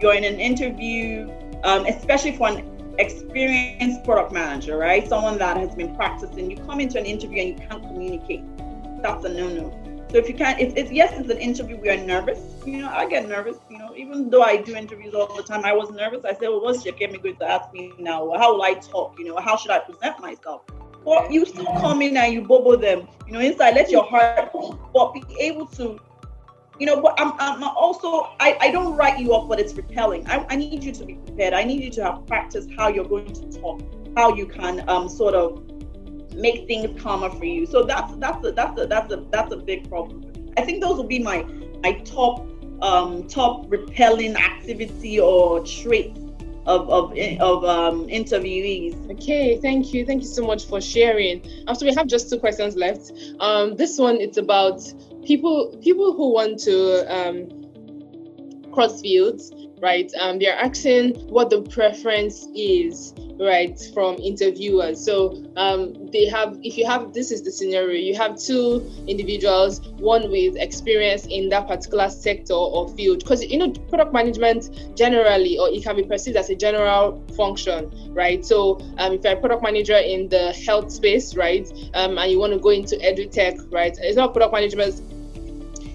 you're 0.00 0.14
in 0.14 0.24
an 0.24 0.38
interview, 0.38 1.30
um, 1.64 1.86
especially 1.86 2.36
for 2.36 2.48
an 2.48 2.70
experienced 2.98 4.04
product 4.04 4.32
manager, 4.32 4.76
right? 4.76 5.08
Someone 5.08 5.38
that 5.38 5.56
has 5.56 5.74
been 5.74 5.94
practicing. 5.96 6.50
You 6.50 6.56
come 6.58 6.80
into 6.80 6.98
an 6.98 7.06
interview 7.06 7.40
and 7.40 7.48
you 7.48 7.68
can't 7.68 7.82
communicate. 7.82 8.42
That's 9.02 9.24
a 9.24 9.28
no-no 9.28 9.83
so 10.10 10.18
if 10.18 10.28
you 10.28 10.34
can't, 10.34 10.60
if, 10.60 10.92
yes, 10.92 11.12
it's 11.18 11.30
an 11.30 11.38
interview, 11.38 11.76
we 11.76 11.88
are 11.90 11.96
nervous. 11.96 12.40
You 12.64 12.78
know, 12.78 12.88
I 12.88 13.08
get 13.08 13.28
nervous. 13.28 13.56
You 13.68 13.78
know, 13.78 13.94
even 13.96 14.30
though 14.30 14.42
I 14.42 14.56
do 14.56 14.76
interviews 14.76 15.14
all 15.14 15.34
the 15.34 15.42
time, 15.42 15.64
I 15.64 15.72
was 15.72 15.90
nervous. 15.90 16.24
I 16.24 16.32
said, 16.32 16.48
well, 16.48 16.60
what's 16.60 16.84
your 16.84 16.94
going 16.94 17.36
to 17.36 17.50
ask 17.50 17.72
me 17.72 17.92
now? 17.98 18.32
How 18.36 18.54
will 18.54 18.62
I 18.62 18.74
talk? 18.74 19.18
You 19.18 19.24
know, 19.26 19.36
how 19.38 19.56
should 19.56 19.70
I 19.72 19.80
present 19.80 20.20
myself? 20.20 20.62
Well, 21.04 21.30
you 21.30 21.44
still 21.44 21.66
come 21.66 22.00
in 22.00 22.16
and 22.16 22.32
you 22.32 22.42
bubble 22.42 22.78
them. 22.78 23.08
You 23.26 23.32
know, 23.32 23.40
inside, 23.40 23.74
let 23.74 23.90
your 23.90 24.04
heart, 24.04 24.50
but 24.92 25.12
be 25.12 25.24
able 25.40 25.66
to 25.66 25.98
you 26.78 26.86
know 26.86 27.00
but 27.00 27.14
i'm, 27.18 27.32
I'm 27.38 27.62
also 27.62 28.30
I, 28.40 28.56
I 28.60 28.70
don't 28.70 28.96
write 28.96 29.20
you 29.20 29.32
off 29.32 29.48
but 29.48 29.60
it's 29.60 29.74
repelling 29.74 30.26
I, 30.26 30.44
I 30.48 30.56
need 30.56 30.82
you 30.82 30.92
to 30.92 31.04
be 31.04 31.14
prepared 31.14 31.54
i 31.54 31.62
need 31.62 31.82
you 31.82 31.90
to 31.92 32.04
have 32.04 32.26
practiced 32.26 32.68
how 32.76 32.88
you're 32.88 33.04
going 33.04 33.32
to 33.32 33.60
talk 33.60 33.80
how 34.16 34.34
you 34.34 34.46
can 34.46 34.88
um 34.88 35.08
sort 35.08 35.34
of 35.34 35.62
make 36.34 36.66
things 36.66 37.00
calmer 37.00 37.30
for 37.30 37.44
you. 37.44 37.66
So 37.66 37.84
that's 37.84 38.14
that's 38.16 38.44
a 38.46 38.52
that's 38.52 38.80
a 38.80 38.86
that's 38.86 39.12
a 39.12 39.24
that's 39.30 39.52
a 39.52 39.56
big 39.56 39.88
problem. 39.88 40.24
I 40.56 40.62
think 40.62 40.82
those 40.82 40.96
will 40.96 41.04
be 41.04 41.18
my 41.18 41.44
my 41.82 41.92
top 42.04 42.46
um, 42.82 43.26
top 43.28 43.70
repelling 43.70 44.36
activity 44.36 45.20
or 45.20 45.64
trait 45.64 46.16
of 46.66 46.88
of 46.88 47.12
of 47.40 47.64
um, 47.64 48.06
interviewees. 48.08 49.10
Okay, 49.12 49.58
thank 49.58 49.92
you, 49.92 50.04
thank 50.04 50.22
you 50.22 50.28
so 50.28 50.44
much 50.46 50.66
for 50.66 50.80
sharing. 50.80 51.42
After 51.68 51.84
we 51.84 51.94
have 51.94 52.06
just 52.06 52.30
two 52.30 52.38
questions 52.38 52.76
left. 52.76 53.12
Um, 53.40 53.76
this 53.76 53.98
one 53.98 54.16
it's 54.16 54.38
about 54.38 54.82
people 55.24 55.76
people 55.82 56.14
who 56.14 56.32
want 56.32 56.58
to 56.60 57.04
um, 57.14 57.48
cross 58.72 59.00
fields, 59.00 59.52
right? 59.80 60.10
Um, 60.20 60.38
they're 60.38 60.58
asking 60.58 61.14
what 61.28 61.50
the 61.50 61.62
preference 61.62 62.46
is 62.54 63.12
right 63.40 63.78
from 63.92 64.16
interviewers. 64.16 65.04
So 65.04 65.44
um, 65.56 66.10
they 66.12 66.26
have 66.26 66.58
if 66.62 66.78
you 66.78 66.86
have 66.86 67.12
this 67.12 67.30
is 67.30 67.42
the 67.42 67.50
scenario 67.50 67.98
you 67.98 68.14
have 68.14 68.38
two 68.38 68.88
individuals 69.08 69.80
one 69.98 70.30
with 70.30 70.56
experience 70.56 71.26
in 71.26 71.48
that 71.48 71.66
particular 71.66 72.08
sector 72.08 72.54
or 72.54 72.88
field. 72.90 73.20
Because 73.20 73.44
you 73.44 73.58
know 73.58 73.70
product 73.88 74.12
management 74.12 74.96
generally 74.96 75.58
or 75.58 75.68
it 75.68 75.82
can 75.82 75.96
be 75.96 76.04
perceived 76.04 76.36
as 76.36 76.50
a 76.50 76.54
general 76.54 77.22
function 77.36 77.90
right? 78.12 78.44
So 78.44 78.80
um, 78.98 79.14
if 79.14 79.24
you're 79.24 79.34
a 79.34 79.40
product 79.40 79.62
manager 79.62 79.96
in 79.96 80.28
the 80.28 80.52
health 80.66 80.92
space 80.92 81.34
right 81.36 81.70
um, 81.94 82.18
and 82.18 82.30
you 82.30 82.38
want 82.38 82.52
to 82.52 82.58
go 82.58 82.70
into 82.70 82.96
edutech 82.96 83.72
right 83.72 83.96
it's 84.00 84.16
not 84.16 84.32
product 84.32 84.52
management 84.52 85.00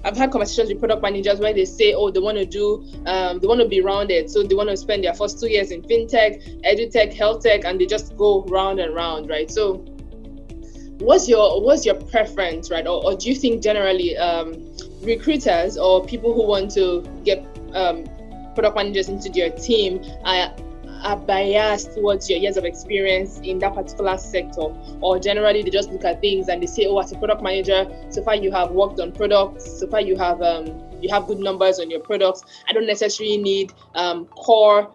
I've 0.04 0.16
had 0.16 0.32
conversations 0.32 0.70
with 0.70 0.80
product 0.80 1.02
managers 1.02 1.40
where 1.40 1.54
they 1.54 1.66
say, 1.66 1.94
oh, 1.94 2.10
they 2.10 2.20
want 2.20 2.38
to 2.38 2.46
do, 2.46 2.86
um, 3.06 3.40
they 3.40 3.48
want 3.48 3.62
to 3.62 3.68
be 3.68 3.82
rounded. 3.82 4.30
So 4.30 4.44
they 4.44 4.56
want 4.56 4.70
to 4.70 4.78
spend 4.78 5.04
their 5.04 5.14
first 5.14 5.40
two 5.40 5.50
years 5.50 5.72
in 5.72 5.82
fintech, 5.82 6.64
edutech, 6.64 7.14
health 7.14 7.44
tech, 7.44 7.66
and 7.66 7.80
they 7.80 7.86
just 7.86 8.16
go 8.16 8.44
round 8.44 8.80
and 8.80 8.96
round, 8.96 9.30
right? 9.30 9.50
So 9.52 9.86
what's 11.00 11.28
your 11.28 11.62
what's 11.62 11.86
your 11.86 11.96
preference, 11.96 12.72
right? 12.72 12.86
Or, 12.86 13.04
or 13.04 13.16
do 13.16 13.30
you 13.30 13.36
think 13.36 13.62
generally 13.62 14.18
um, 14.18 14.74
recruiters 15.02 15.78
or 15.78 16.06
people 16.06 16.34
who 16.34 16.48
want 16.48 16.72
to 16.72 17.02
get 17.24 17.46
um, 17.74 18.06
product 18.56 18.76
managers 18.76 19.10
into 19.10 19.30
their 19.30 19.50
team 19.50 20.04
are 20.24 20.54
are 21.04 21.18
biased 21.18 21.94
towards 21.94 22.30
your 22.30 22.40
years 22.40 22.58
of 22.58 22.66
experience 22.66 23.40
in 23.44 23.60
that 23.60 23.74
particular 23.74 24.18
sector, 24.18 24.74
or 25.02 25.20
generally 25.20 25.64
they 25.64 25.70
just 25.70 25.90
look 25.92 26.04
at 26.06 26.22
things 26.22 26.48
and 26.48 26.62
they 26.62 26.68
say, 26.68 26.86
"Oh, 26.86 27.00
as 27.00 27.12
a 27.12 27.18
product 27.18 27.42
manager, 27.42 27.88
so 28.10 28.24
far 28.24 28.36
you 28.36 28.52
have 28.52 28.72
worked 28.72 29.00
on 29.00 29.12
products, 29.12 29.80
so 29.80 29.88
far 29.88 30.02
you 30.02 30.16
have 30.18 30.42
um, 30.42 30.66
you 31.02 31.10
have 31.10 31.28
good 31.28 31.40
numbers 31.40 31.80
on 31.80 31.90
your 31.90 32.00
products. 32.00 32.44
I 32.68 32.74
don't 32.74 32.88
necessarily 32.88 33.38
need 33.38 33.74
um, 33.96 34.26
core 34.26 34.92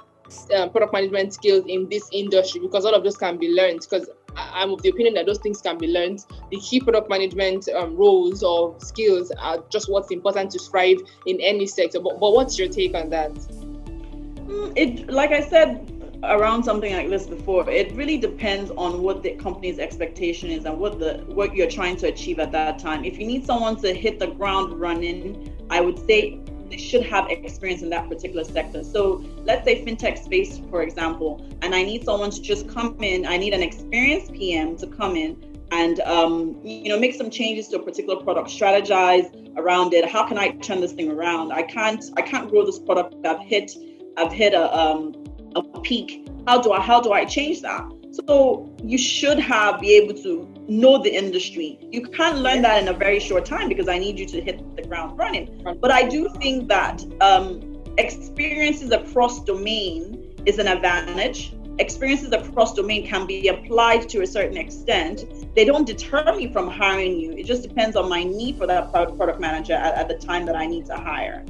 um, 0.55 0.71
product 0.71 0.93
management 0.93 1.35
skills 1.35 1.65
in 1.69 1.89
this 1.89 2.09
industry 2.13 2.61
because 2.61 2.85
all 2.85 2.95
of 2.95 3.05
those 3.05 3.17
can 3.17 3.37
be 3.37 3.49
learned. 3.49 3.81
Because 3.81 4.09
I'm 4.37 4.71
of 4.73 4.83
the 4.83 4.89
opinion 4.89 5.15
that 5.15 5.27
those 5.27 5.39
things 5.39 5.61
can 5.61 5.79
be 5.79 5.87
learned. 5.89 6.25
The 6.51 6.59
key 6.59 6.81
product 6.81 7.09
management 7.09 7.69
um, 7.69 7.97
roles 7.97 8.43
or 8.43 8.75
skills 8.81 9.31
are 9.41 9.63
just 9.71 9.91
what's 9.91 10.11
important 10.11 10.51
to 10.53 10.59
thrive 10.59 10.99
in 11.27 11.41
any 11.41 11.67
sector. 11.67 12.01
But, 12.01 12.21
but 12.21 12.33
what's 12.33 12.59
your 12.59 12.69
take 12.69 12.95
on 12.95 13.11
that? 13.11 13.33
Mm, 13.35 14.73
it, 14.77 15.11
like 15.11 15.31
I 15.31 15.41
said, 15.41 15.94
around 16.31 16.63
something 16.63 16.93
like 16.93 17.09
this 17.09 17.27
before 17.27 17.69
it 17.69 17.93
really 17.93 18.17
depends 18.17 18.71
on 18.77 19.03
what 19.03 19.23
the 19.23 19.33
company's 19.37 19.79
expectation 19.79 20.51
is 20.51 20.65
and 20.65 20.79
what 20.79 20.99
the 20.99 21.25
what 21.29 21.55
you're 21.55 21.71
trying 21.71 21.97
to 21.97 22.07
achieve 22.09 22.39
at 22.39 22.53
that 22.53 22.79
time. 22.79 23.05
If 23.05 23.19
you 23.19 23.27
need 23.27 23.45
someone 23.45 23.77
to 23.83 23.95
hit 23.95 24.19
the 24.19 24.29
ground 24.29 24.81
running 24.81 25.53
i 25.71 25.81
would 25.81 25.99
say 26.07 26.39
they 26.71 26.77
should 26.77 27.05
have 27.07 27.29
experience 27.31 27.83
in 27.83 27.91
that 27.91 28.09
particular 28.09 28.45
sector. 28.45 28.83
So 28.83 29.25
let's 29.45 29.65
say 29.65 29.85
fintech 29.85 30.23
space 30.23 30.61
for 30.71 30.83
example 30.83 31.47
and 31.63 31.75
i 31.75 31.83
need 31.83 32.05
someone 32.05 32.31
to 32.31 32.41
just 32.41 32.69
come 32.69 32.97
in 33.01 33.27
i 33.27 33.37
need 33.37 33.55
an 33.55 33.63
experienced 33.63 34.33
pm 34.33 34.77
to 34.79 34.87
come 34.87 35.17
in 35.17 35.55
and 35.73 36.01
um, 36.01 36.59
you 36.65 36.89
know 36.89 36.99
make 36.99 37.15
some 37.15 37.31
changes 37.31 37.69
to 37.69 37.77
a 37.77 37.83
particular 37.83 38.23
product 38.23 38.49
strategize 38.49 39.27
around 39.57 39.95
it. 39.95 40.09
How 40.09 40.27
can 40.27 40.39
i 40.39 40.51
turn 40.51 40.81
this 40.81 40.93
thing 40.93 41.11
around? 41.11 41.53
I 41.53 41.63
can't 41.63 42.05
i 42.17 42.23
can't 42.23 42.49
grow 42.51 42.65
this 42.65 42.79
product. 42.79 43.15
I've 43.25 43.41
hit 43.41 43.73
i've 44.17 44.33
hit 44.33 44.55
a 44.55 44.75
um, 44.77 45.25
a 45.57 45.63
peak 45.81 46.25
how 46.47 46.61
do 46.61 46.73
i 46.73 46.81
how 46.81 47.01
do 47.01 47.13
i 47.13 47.25
change 47.25 47.63
that? 47.63 47.85
So 48.27 48.71
you 48.83 48.97
should 48.97 49.39
have 49.41 49.81
be 49.81 49.95
able 49.95 50.15
to 50.23 50.49
know 50.69 51.03
the 51.03 51.13
industry. 51.13 51.79
You 51.91 52.03
can't 52.03 52.39
learn 52.39 52.63
that 52.63 52.81
in 52.81 52.89
a 52.89 52.93
very 52.93 53.19
short 53.19 53.45
time 53.45 53.69
because 53.69 53.89
i 53.89 53.99
need 53.99 54.19
you 54.19 54.27
to 54.27 54.41
hit 54.41 54.77
the 54.77 54.83
ground 54.83 55.19
running. 55.19 55.63
But 55.81 55.91
i 55.91 56.07
do 56.09 56.29
think 56.41 56.69
that 56.69 57.05
um, 57.21 57.83
experiences 57.99 58.91
across 58.93 59.43
domain 59.45 60.35
is 60.47 60.59
an 60.59 60.69
advantage. 60.69 61.55
Experiences 61.81 62.31
across 62.33 62.73
domain 62.75 63.05
can 63.05 63.27
be 63.27 63.49
applied 63.49 64.09
to 64.11 64.23
a 64.23 64.27
certain 64.27 64.57
extent. 64.57 65.25
They 65.57 65.65
don't 65.65 65.85
deter 65.85 66.37
me 66.37 66.53
from 66.53 66.71
hiring 66.71 67.19
you. 67.19 67.33
It 67.33 67.47
just 67.47 67.63
depends 67.65 67.97
on 67.97 68.09
my 68.09 68.23
need 68.23 68.59
for 68.59 68.67
that 68.69 68.93
product 68.93 69.41
manager 69.41 69.73
at, 69.73 69.95
at 69.95 70.09
the 70.09 70.15
time 70.15 70.47
that 70.47 70.55
i 70.55 70.67
need 70.67 70.87
to 70.87 70.95
hire. 70.95 71.45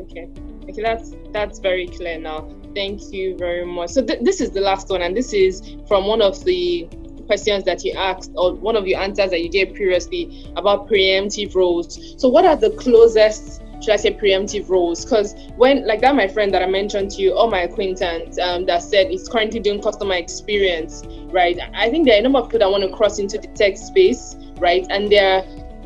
Okay. 0.00 0.28
Okay, 0.68 0.82
that's 0.82 1.12
that's 1.32 1.58
very 1.58 1.86
clear 1.86 2.18
now. 2.18 2.48
Thank 2.74 3.12
you 3.12 3.36
very 3.36 3.66
much. 3.66 3.90
So 3.90 4.02
th- 4.02 4.20
this 4.22 4.40
is 4.40 4.50
the 4.50 4.60
last 4.60 4.88
one, 4.88 5.02
and 5.02 5.16
this 5.16 5.32
is 5.32 5.76
from 5.86 6.06
one 6.06 6.22
of 6.22 6.44
the 6.44 6.88
questions 7.26 7.64
that 7.64 7.84
you 7.84 7.92
asked 7.92 8.32
or 8.34 8.54
one 8.54 8.76
of 8.76 8.86
your 8.86 9.00
answers 9.00 9.30
that 9.30 9.42
you 9.42 9.48
gave 9.48 9.74
previously 9.74 10.52
about 10.56 10.88
preemptive 10.88 11.54
roles. 11.54 12.14
So 12.20 12.28
what 12.28 12.44
are 12.44 12.56
the 12.56 12.70
closest 12.70 13.62
should 13.82 13.94
I 13.94 13.96
say 13.96 14.14
preemptive 14.14 14.68
roles? 14.68 15.04
Because 15.04 15.34
when 15.56 15.86
like 15.86 16.00
that, 16.02 16.14
my 16.14 16.28
friend 16.28 16.54
that 16.54 16.62
I 16.62 16.66
mentioned 16.66 17.10
to 17.12 17.22
you, 17.22 17.32
or 17.32 17.50
my 17.50 17.62
acquaintance 17.62 18.38
um, 18.38 18.64
that 18.66 18.82
said 18.82 19.10
is 19.10 19.28
currently 19.28 19.58
doing 19.58 19.82
customer 19.82 20.14
experience, 20.14 21.02
right? 21.30 21.58
I 21.74 21.90
think 21.90 22.06
there 22.06 22.14
are 22.14 22.20
a 22.20 22.22
number 22.22 22.38
of 22.38 22.46
people 22.46 22.60
that 22.60 22.70
want 22.70 22.84
to 22.84 22.96
cross 22.96 23.18
into 23.18 23.38
the 23.38 23.48
tech 23.48 23.76
space, 23.76 24.36
right? 24.58 24.86
And 24.88 25.10
they're 25.10 25.44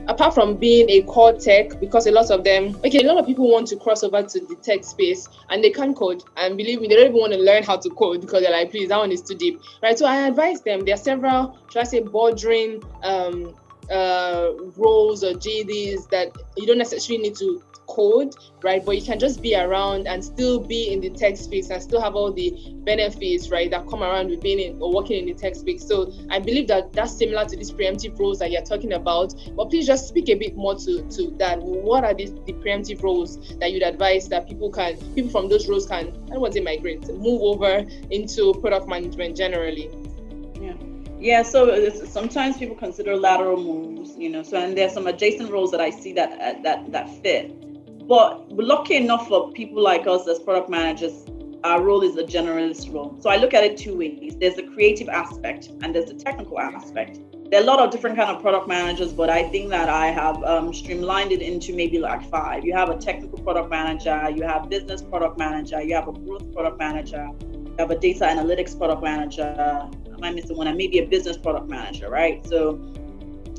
apart 0.09 0.35
from 0.35 0.57
being 0.57 0.89
a 0.91 1.03
core 1.03 1.33
tech, 1.33 1.81
because 1.81 2.07
a 2.07 2.11
lot 2.11 2.31
of 2.31 2.45
them, 2.45 2.77
okay, 2.85 2.99
a 2.99 3.07
lot 3.07 3.19
of 3.19 3.27
people 3.27 3.51
want 3.51 3.67
to 3.69 3.77
cross 3.77 4.03
over 4.03 4.23
to 4.23 4.41
the 4.41 4.55
tech 4.57 4.85
space 4.85 5.29
and 5.51 5.63
they 5.63 5.71
can't 5.71 5.97
code. 5.97 6.23
And 6.37 6.57
believe 6.57 6.81
me, 6.81 6.89
they 6.89 6.95
don't 6.97 7.09
even 7.09 7.21
want 7.21 7.33
to 7.33 7.39
learn 7.39 7.63
how 7.63 7.77
to 7.77 7.91
code 7.91 8.21
because 8.21 8.43
they're 8.43 8.53
like, 8.53 8.71
please, 8.71 8.89
that 8.89 8.99
one 8.99 9.13
is 9.13 9.23
too 9.23 9.35
deep, 9.35 9.61
right? 9.83 9.99
So 9.99 10.07
I 10.07 10.27
advise 10.29 10.61
them. 10.63 10.85
There 10.85 10.95
are 10.95 10.99
several, 10.99 11.59
should 11.71 11.81
I 11.81 11.85
say, 11.85 12.01
bordering 12.01 12.83
um, 13.03 13.55
uh, 13.91 14.51
roles 14.77 15.23
or 15.23 15.33
JDs 15.35 16.09
that 16.11 16.37
you 16.57 16.67
don't 16.67 16.79
necessarily 16.79 17.23
need 17.23 17.37
to 17.37 17.63
code, 17.87 18.35
right? 18.63 18.85
But 18.85 18.97
you 18.97 19.03
can 19.03 19.19
just 19.19 19.43
be 19.43 19.55
around 19.55 20.07
and 20.07 20.25
still 20.25 20.61
be 20.61 20.93
in 20.93 21.01
the 21.01 21.11
tech 21.11 21.37
space 21.37 21.71
and 21.71 21.83
still 21.83 22.01
have 22.01 22.15
all 22.15 22.33
the 22.33 22.55
benefits, 22.85 23.51
right, 23.51 23.71
that 23.71 23.89
come 23.89 24.03
around 24.03 24.29
with 24.31 24.41
being 24.41 24.61
in 24.61 24.81
or 24.81 24.93
working 24.93 25.21
in 25.21 25.27
the 25.27 25.35
tech 25.35 25.55
space. 25.55 25.87
So 25.87 26.13
I 26.31 26.39
believe 26.39 26.69
that 26.69 26.93
that's 26.93 27.17
similar 27.17 27.45
to 27.47 27.57
these 27.57 27.71
preemptive 27.71 28.19
roles 28.19 28.39
that 28.39 28.51
you're 28.51 28.63
talking 28.63 28.93
about. 28.93 29.35
But 29.57 29.71
please 29.71 29.87
just 29.87 30.09
speak 30.09 30.29
a 30.29 30.35
bit 30.35 30.57
more 30.57 30.75
to, 30.75 31.03
to 31.03 31.31
that. 31.39 31.61
What 31.61 32.05
are 32.05 32.15
these 32.15 32.33
the 32.33 32.53
preemptive 32.53 33.03
roles 33.03 33.57
that 33.59 33.73
you'd 33.73 33.83
advise 33.83 34.29
that 34.29 34.49
people 34.49 34.71
can, 34.71 34.97
people 35.15 35.31
from 35.31 35.49
those 35.49 35.69
roles 35.69 35.87
can, 35.87 36.09
I 36.09 36.33
don't 36.33 36.41
want 36.41 36.53
to 36.55 36.59
say 36.61 36.65
migrate, 36.65 37.07
move 37.09 37.43
over 37.43 37.85
into 38.11 38.55
product 38.55 38.89
management 38.89 39.37
generally? 39.37 39.91
Yeah. 40.61 40.75
Yeah, 41.19 41.43
so 41.43 41.89
sometimes 42.05 42.59
people 42.59 42.77
consider 42.77 43.17
lateral 43.17 43.57
moves, 43.57 44.17
you 44.19 44.29
know. 44.29 44.43
So 44.43 44.59
and 44.59 44.77
there's 44.77 44.93
some 44.93 45.07
adjacent 45.07 45.51
roles 45.51 45.71
that 45.71 45.81
I 45.81 45.89
see 45.89 46.13
that 46.13 46.33
uh, 46.33 46.61
that 46.63 46.93
that 46.93 47.09
fit. 47.23 47.66
But 48.09 48.53
lucky 48.53 48.95
enough 48.97 49.27
for 49.27 49.51
people 49.53 49.83
like 49.83 50.07
us 50.07 50.29
as 50.29 50.39
product 50.39 50.71
managers, 50.71 51.25
our 51.65 51.83
role 51.83 52.03
is 52.03 52.17
a 52.17 52.23
generalist 52.23 52.93
role. 52.93 53.17
So 53.21 53.31
I 53.31 53.37
look 53.37 53.53
at 53.53 53.65
it 53.65 53.77
two 53.77 53.97
ways. 53.99 54.37
There's 54.39 54.55
the 54.55 54.63
creative 54.63 55.09
aspect 55.09 55.71
and 55.83 55.93
there's 55.93 56.07
the 56.07 56.15
technical 56.15 56.61
aspect. 56.61 57.19
There 57.51 57.61
are 57.61 57.63
a 57.63 57.67
lot 57.67 57.81
of 57.81 57.91
different 57.91 58.17
kind 58.17 58.31
of 58.31 58.41
product 58.43 58.69
managers, 58.69 59.13
but 59.13 59.31
I 59.31 59.49
think 59.49 59.71
that 59.71 59.89
I 59.89 60.07
have 60.09 60.43
um, 60.45 60.73
streamlined 60.73 61.33
it 61.33 61.43
into 61.43 61.75
maybe 61.75 61.99
like 61.99 62.29
five. 62.29 62.65
You 62.65 62.75
have 62.75 62.91
a 62.91 62.97
technical 62.97 63.39
product 63.39 63.71
manager, 63.71 64.31
you 64.31 64.43
have 64.43 64.69
business 64.69 65.03
product 65.03 65.39
manager, 65.39 65.83
you 65.83 65.95
have 65.95 66.07
a 66.07 66.13
growth 66.13 66.53
product 66.53 66.79
manager, 66.79 67.29
you 67.41 67.75
have 67.79 67.91
a 67.91 67.99
data 67.99 68.25
analytics 68.25 68.77
product 68.77 69.03
manager. 69.03 69.55
Am 70.13 70.23
I 70.23 70.31
missing 70.31 70.57
one? 70.57 70.69
And 70.69 70.77
maybe 70.77 70.99
a 70.99 71.07
business 71.07 71.37
product 71.37 71.69
manager, 71.69 72.09
right? 72.09 72.45
So, 72.47 72.81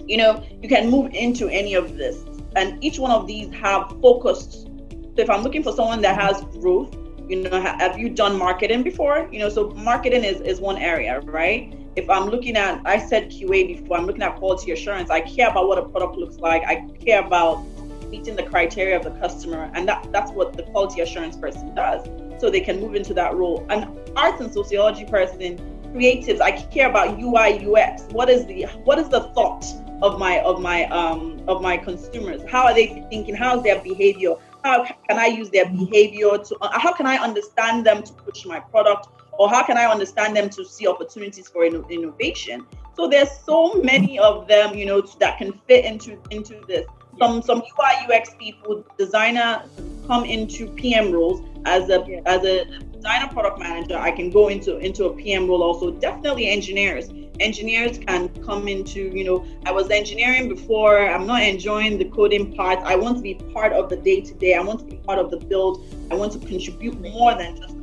you 0.06 0.18
know, 0.18 0.44
you 0.62 0.70
can 0.70 0.90
move 0.90 1.14
into 1.14 1.50
any 1.50 1.74
of 1.74 1.98
this 1.98 2.24
and 2.56 2.84
each 2.84 3.00
one 3.00 3.12
of 3.12 3.28
these 3.28 3.54
have 3.54 3.94
focused. 4.02 4.68
So 5.16 5.24
if 5.24 5.30
I'm 5.30 5.42
looking 5.42 5.64
for 5.64 5.74
someone 5.74 6.02
that 6.02 6.20
has 6.20 6.42
growth, 6.60 6.96
you 7.28 7.44
know, 7.44 7.62
have 7.62 7.98
you 8.00 8.10
done 8.10 8.38
marketing 8.38 8.84
before? 8.84 9.28
You 9.32 9.40
know, 9.40 9.50
so 9.50 9.70
marketing 9.72 10.24
is, 10.24 10.40
is 10.42 10.60
one 10.60 10.78
area, 10.78 11.20
right? 11.22 11.74
If 11.96 12.10
I'm 12.10 12.30
looking 12.30 12.56
at, 12.56 12.82
I 12.86 13.00
said 13.00 13.32
QA 13.32 13.68
before, 13.68 13.98
I'm 13.98 14.06
looking 14.06 14.22
at 14.22 14.38
quality 14.38 14.72
assurance. 14.72 15.10
I 15.10 15.22
care 15.22 15.50
about 15.50 15.68
what 15.68 15.78
a 15.78 15.90
product 15.90 16.16
looks 16.16 16.38
like. 16.38 16.64
I 16.64 16.88
care 17.04 17.26
about 17.26 17.66
meeting 18.10 18.36
the 18.36 18.44
criteria 18.44 18.96
of 18.96 19.04
the 19.04 19.12
customer, 19.20 19.70
and 19.74 19.88
that 19.88 20.08
that's 20.12 20.32
what 20.32 20.54
the 20.54 20.64
quality 20.64 21.02
assurance 21.02 21.36
person 21.36 21.74
does. 21.76 22.08
So 22.40 22.50
they 22.50 22.62
can 22.62 22.80
move 22.80 22.96
into 22.96 23.14
that 23.16 23.36
role. 23.36 23.66
An 23.70 23.98
arts 24.16 24.40
and 24.40 24.54
sociology 24.54 25.06
person, 25.06 25.58
creatives, 25.94 26.40
I 26.40 26.52
care 26.52 26.90
about 26.90 27.20
UI 27.20 27.66
UX. 27.66 28.04
What 28.12 28.30
is 28.30 28.46
the 28.46 28.64
what 28.84 29.00
is 29.00 29.10
the 29.10 29.22
thought? 29.34 29.66
Of 30.02 30.20
my 30.20 30.40
of 30.42 30.62
my 30.62 30.86
um 30.86 31.42
of 31.48 31.62
my 31.62 31.78
consumers. 31.78 32.42
How 32.48 32.64
are 32.66 32.74
they 32.74 33.06
thinking? 33.10 33.36
How's 33.36 33.64
their 33.64 33.82
behavior? 33.82 34.36
How 34.64 34.84
can 34.84 35.18
i 35.18 35.28
use 35.28 35.50
their 35.50 35.70
behavior 35.70 36.38
to 36.38 36.58
uh, 36.62 36.80
how 36.80 36.94
can 36.94 37.06
i 37.06 37.18
understand 37.18 37.86
them 37.86 38.04
to 38.04 38.14
push 38.14 38.46
my 38.46 38.60
product? 38.60 39.08
Or 39.34 39.50
how 39.50 39.64
can 39.64 39.78
i 39.78 39.86
understand 39.86 40.36
them 40.36 40.50
to 40.52 40.66
see 40.66 40.88
opportunities 40.88 41.48
for 41.48 41.66
innovation? 41.66 42.66
So 42.96 43.08
there's 43.08 43.30
so 43.46 43.76
many 43.76 44.20
of 44.20 44.48
them 44.48 44.76
you 44.76 44.86
know 44.86 45.02
that 45.20 45.38
can 45.38 45.54
fit 45.68 45.86
into 45.86 46.20
into 46.32 46.62
this. 46.68 46.86
Some 47.20 47.42
some 47.42 47.60
ui 47.60 48.16
ux 48.16 48.36
people 48.38 48.84
designer 48.98 49.64
come 50.08 50.26
into 50.26 50.68
pm 50.68 51.12
roles. 51.12 51.42
As 51.66 51.90
a 51.90 52.22
as 52.28 52.46
a 52.46 52.66
designer 52.92 53.28
product 53.28 53.60
manager 53.60 53.98
i 53.98 54.12
can 54.12 54.30
go 54.32 54.48
into 54.48 54.78
into 54.78 55.06
a 55.06 55.14
pm 55.14 55.48
role 55.48 55.64
also. 55.64 55.92
Definitely 55.92 56.50
engineers 56.50 57.10
engineers 57.40 57.98
can 57.98 58.30
come 58.44 58.68
into 58.68 59.10
you 59.16 59.24
know 59.24 59.46
i 59.66 59.72
was 59.72 59.90
engineering 59.90 60.50
before 60.50 61.08
i'm 61.10 61.26
not 61.28 61.42
enjoying 61.42 61.98
the 61.98 62.06
coding 62.06 62.54
part 62.56 62.80
i 62.80 62.96
want 62.96 63.16
to 63.16 63.22
be 63.22 63.36
part 63.54 63.74
of 63.74 63.90
the 63.90 63.96
day 63.98 64.22
to 64.22 64.34
day 64.36 64.56
i 64.56 64.62
want 64.62 64.80
to 64.80 64.86
be 64.86 64.96
part 64.98 65.20
of 65.20 65.30
the 65.32 65.38
build 65.38 65.84
i 66.12 66.16
want 66.16 66.32
to 66.32 66.40
contribute 66.40 67.00
more 67.02 67.36
than 67.36 67.56
just 67.58 67.76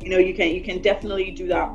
you 0.00 0.10
know 0.10 0.18
you 0.18 0.34
can 0.34 0.48
you 0.48 0.62
can 0.62 0.80
definitely 0.80 1.30
do 1.30 1.46
that 1.48 1.68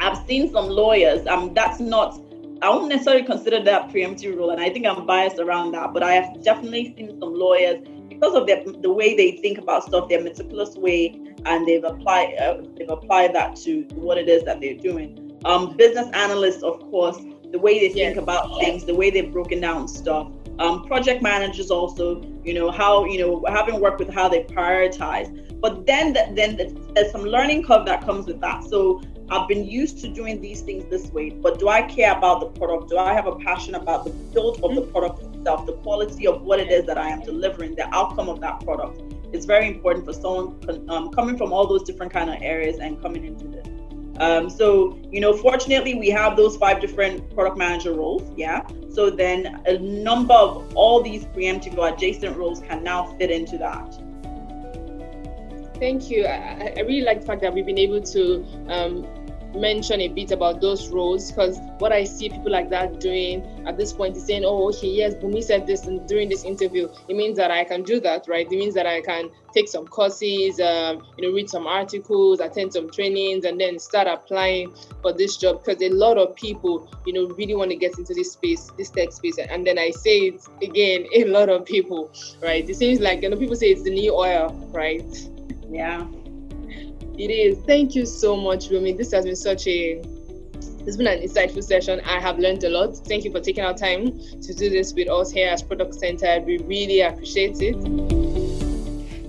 i've 0.00 0.18
seen 0.26 0.50
some 0.52 0.68
lawyers 0.68 1.26
um 1.26 1.52
that's 1.54 1.80
not 1.80 2.20
I 2.62 2.70
won't 2.70 2.88
necessarily 2.88 3.22
consider 3.22 3.62
that 3.64 3.90
preemptive 3.90 4.36
role, 4.36 4.50
and 4.50 4.60
I 4.60 4.70
think 4.70 4.86
I'm 4.86 5.04
biased 5.06 5.38
around 5.38 5.72
that. 5.72 5.92
But 5.92 6.02
I 6.02 6.12
have 6.14 6.42
definitely 6.42 6.94
seen 6.96 7.20
some 7.20 7.34
lawyers 7.34 7.86
because 8.08 8.34
of 8.34 8.46
their, 8.46 8.64
the 8.64 8.90
way 8.90 9.14
they 9.14 9.32
think 9.32 9.58
about 9.58 9.84
stuff, 9.84 10.08
their 10.08 10.22
meticulous 10.22 10.74
way, 10.74 11.20
and 11.44 11.68
they've 11.68 11.84
applied 11.84 12.34
uh, 12.36 12.62
they've 12.76 12.88
applied 12.88 13.34
that 13.34 13.56
to 13.56 13.82
what 13.94 14.16
it 14.16 14.28
is 14.28 14.42
that 14.44 14.60
they're 14.60 14.74
doing. 14.74 15.25
Um, 15.46 15.76
business 15.76 16.08
analysts, 16.12 16.64
of 16.64 16.80
course, 16.90 17.18
the 17.52 17.58
way 17.58 17.78
they 17.78 17.94
think 17.94 18.16
yes. 18.16 18.22
about 18.22 18.58
things, 18.58 18.84
the 18.84 18.94
way 18.94 19.10
they've 19.10 19.32
broken 19.32 19.60
down 19.60 19.86
stuff. 19.86 20.28
Um, 20.58 20.84
project 20.86 21.22
managers 21.22 21.70
also, 21.70 22.20
you 22.42 22.52
know, 22.52 22.72
how, 22.72 23.04
you 23.04 23.20
know, 23.20 23.44
having 23.46 23.80
worked 23.80 24.00
with 24.00 24.12
how 24.12 24.28
they 24.28 24.42
prioritize. 24.42 25.28
But 25.60 25.86
then, 25.86 26.14
the, 26.14 26.32
then 26.34 26.56
there's 26.94 27.12
some 27.12 27.22
learning 27.22 27.62
curve 27.62 27.86
that 27.86 28.04
comes 28.04 28.26
with 28.26 28.40
that. 28.40 28.64
So 28.64 29.00
I've 29.30 29.46
been 29.46 29.64
used 29.64 30.00
to 30.00 30.08
doing 30.08 30.40
these 30.40 30.62
things 30.62 30.84
this 30.90 31.12
way, 31.12 31.30
but 31.30 31.60
do 31.60 31.68
I 31.68 31.82
care 31.82 32.16
about 32.16 32.40
the 32.40 32.46
product? 32.46 32.90
Do 32.90 32.98
I 32.98 33.12
have 33.14 33.28
a 33.28 33.36
passion 33.36 33.76
about 33.76 34.04
the 34.04 34.10
build 34.10 34.64
of 34.64 34.74
the 34.74 34.82
mm-hmm. 34.82 34.90
product 34.90 35.22
itself, 35.36 35.64
the 35.66 35.74
quality 35.74 36.26
of 36.26 36.42
what 36.42 36.58
it 36.58 36.72
is 36.72 36.86
that 36.86 36.98
I 36.98 37.08
am 37.10 37.20
delivering, 37.20 37.76
the 37.76 37.88
outcome 37.94 38.28
of 38.28 38.40
that 38.40 38.64
product? 38.64 39.00
It's 39.32 39.46
very 39.46 39.68
important 39.68 40.06
for 40.06 40.12
someone 40.12 40.88
um, 40.88 41.10
coming 41.10 41.36
from 41.36 41.52
all 41.52 41.66
those 41.68 41.84
different 41.84 42.12
kind 42.12 42.30
of 42.30 42.36
areas 42.40 42.78
and 42.78 43.00
coming 43.00 43.24
into. 43.24 43.55
Um, 44.18 44.48
so, 44.48 44.98
you 45.10 45.20
know, 45.20 45.36
fortunately, 45.36 45.94
we 45.94 46.08
have 46.10 46.36
those 46.36 46.56
five 46.56 46.80
different 46.80 47.34
product 47.34 47.56
manager 47.56 47.92
roles. 47.92 48.22
Yeah. 48.36 48.66
So 48.90 49.10
then 49.10 49.62
a 49.66 49.78
number 49.78 50.34
of 50.34 50.74
all 50.74 51.02
these 51.02 51.24
preemptive 51.26 51.76
or 51.76 51.88
adjacent 51.88 52.36
roles 52.36 52.60
can 52.60 52.82
now 52.82 53.14
fit 53.18 53.30
into 53.30 53.58
that. 53.58 53.94
Thank 55.78 56.10
you. 56.10 56.24
I, 56.24 56.72
I 56.76 56.80
really 56.80 57.02
like 57.02 57.20
the 57.20 57.26
fact 57.26 57.42
that 57.42 57.52
we've 57.52 57.66
been 57.66 57.78
able 57.78 58.00
to 58.00 58.46
um, 58.68 59.06
mention 59.56 60.00
a 60.00 60.08
bit 60.08 60.30
about 60.30 60.60
those 60.60 60.88
roles 60.88 61.30
because 61.30 61.58
what 61.78 61.92
I 61.92 62.04
see 62.04 62.28
people 62.28 62.50
like 62.50 62.70
that 62.70 63.00
doing 63.00 63.44
at 63.66 63.76
this 63.76 63.92
point 63.92 64.16
is 64.16 64.24
saying, 64.24 64.44
oh, 64.44 64.68
okay, 64.70 64.88
yes, 64.88 65.14
Bumi 65.14 65.42
said 65.42 65.66
this 65.66 65.82
during 66.06 66.28
this 66.28 66.44
interview. 66.44 66.88
It 67.08 67.16
means 67.16 67.36
that 67.36 67.50
I 67.50 67.64
can 67.64 67.82
do 67.82 68.00
that, 68.00 68.26
right? 68.28 68.46
It 68.50 68.56
means 68.56 68.74
that 68.74 68.86
I 68.86 69.00
can 69.00 69.30
take 69.52 69.68
some 69.68 69.86
courses, 69.86 70.60
um, 70.60 71.02
you 71.16 71.26
know, 71.26 71.34
read 71.34 71.48
some 71.48 71.66
articles, 71.66 72.40
attend 72.40 72.72
some 72.72 72.90
trainings, 72.90 73.44
and 73.44 73.60
then 73.60 73.78
start 73.78 74.06
applying 74.06 74.74
for 75.02 75.12
this 75.12 75.36
job 75.36 75.64
because 75.64 75.82
a 75.82 75.88
lot 75.88 76.18
of 76.18 76.34
people, 76.36 76.88
you 77.06 77.12
know, 77.12 77.34
really 77.34 77.54
want 77.54 77.70
to 77.70 77.76
get 77.76 77.98
into 77.98 78.14
this 78.14 78.32
space, 78.32 78.70
this 78.76 78.90
tech 78.90 79.12
space. 79.12 79.38
And 79.38 79.66
then 79.66 79.78
I 79.78 79.90
say 79.90 80.18
it 80.18 80.46
again, 80.62 81.06
a 81.14 81.24
lot 81.24 81.48
of 81.48 81.64
people, 81.64 82.12
right? 82.42 82.68
It 82.68 82.76
seems 82.76 83.00
like, 83.00 83.22
you 83.22 83.30
know, 83.30 83.36
people 83.36 83.56
say 83.56 83.68
it's 83.68 83.82
the 83.82 83.90
new 83.90 84.14
oil, 84.14 84.50
right? 84.72 85.04
Yeah. 85.70 86.06
It 87.18 87.30
is. 87.30 87.58
Thank 87.64 87.94
you 87.94 88.06
so 88.06 88.36
much, 88.36 88.68
Bumi. 88.68 88.96
This 88.96 89.12
has 89.12 89.24
been 89.24 89.36
such 89.36 89.66
a 89.66 90.02
it's 90.86 90.96
been 90.96 91.08
an 91.08 91.20
insightful 91.20 91.64
session. 91.64 92.00
I 92.04 92.20
have 92.20 92.38
learned 92.38 92.62
a 92.62 92.68
lot. 92.68 92.96
Thank 92.96 93.24
you 93.24 93.32
for 93.32 93.40
taking 93.40 93.64
our 93.64 93.74
time 93.74 94.20
to 94.40 94.54
do 94.54 94.70
this 94.70 94.94
with 94.94 95.10
us 95.10 95.32
here 95.32 95.48
at 95.48 95.66
Product 95.66 95.92
Center. 95.92 96.40
We 96.46 96.58
really 96.58 97.00
appreciate 97.00 97.56
it. 97.60 97.74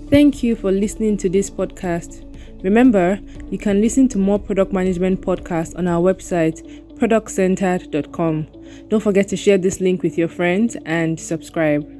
Thank 0.10 0.44
you 0.44 0.56
for 0.56 0.72
listening 0.72 1.18
to 1.18 1.30
this 1.30 1.50
podcast. 1.50 2.24
Remember, 2.64 3.20
you 3.50 3.58
can 3.58 3.82
listen 3.82 4.08
to 4.10 4.20
more 4.20 4.38
product 4.38 4.72
management 4.72 5.22
podcasts 5.22 5.76
on 5.76 5.88
our 5.88 6.02
website, 6.02 6.62
productcentered.com. 6.94 8.48
Don't 8.90 9.02
forget 9.02 9.28
to 9.30 9.36
share 9.36 9.58
this 9.58 9.82
link 9.82 10.04
with 10.04 10.16
your 10.16 10.28
friends 10.28 10.78
and 10.86 11.20
subscribe. 11.20 11.97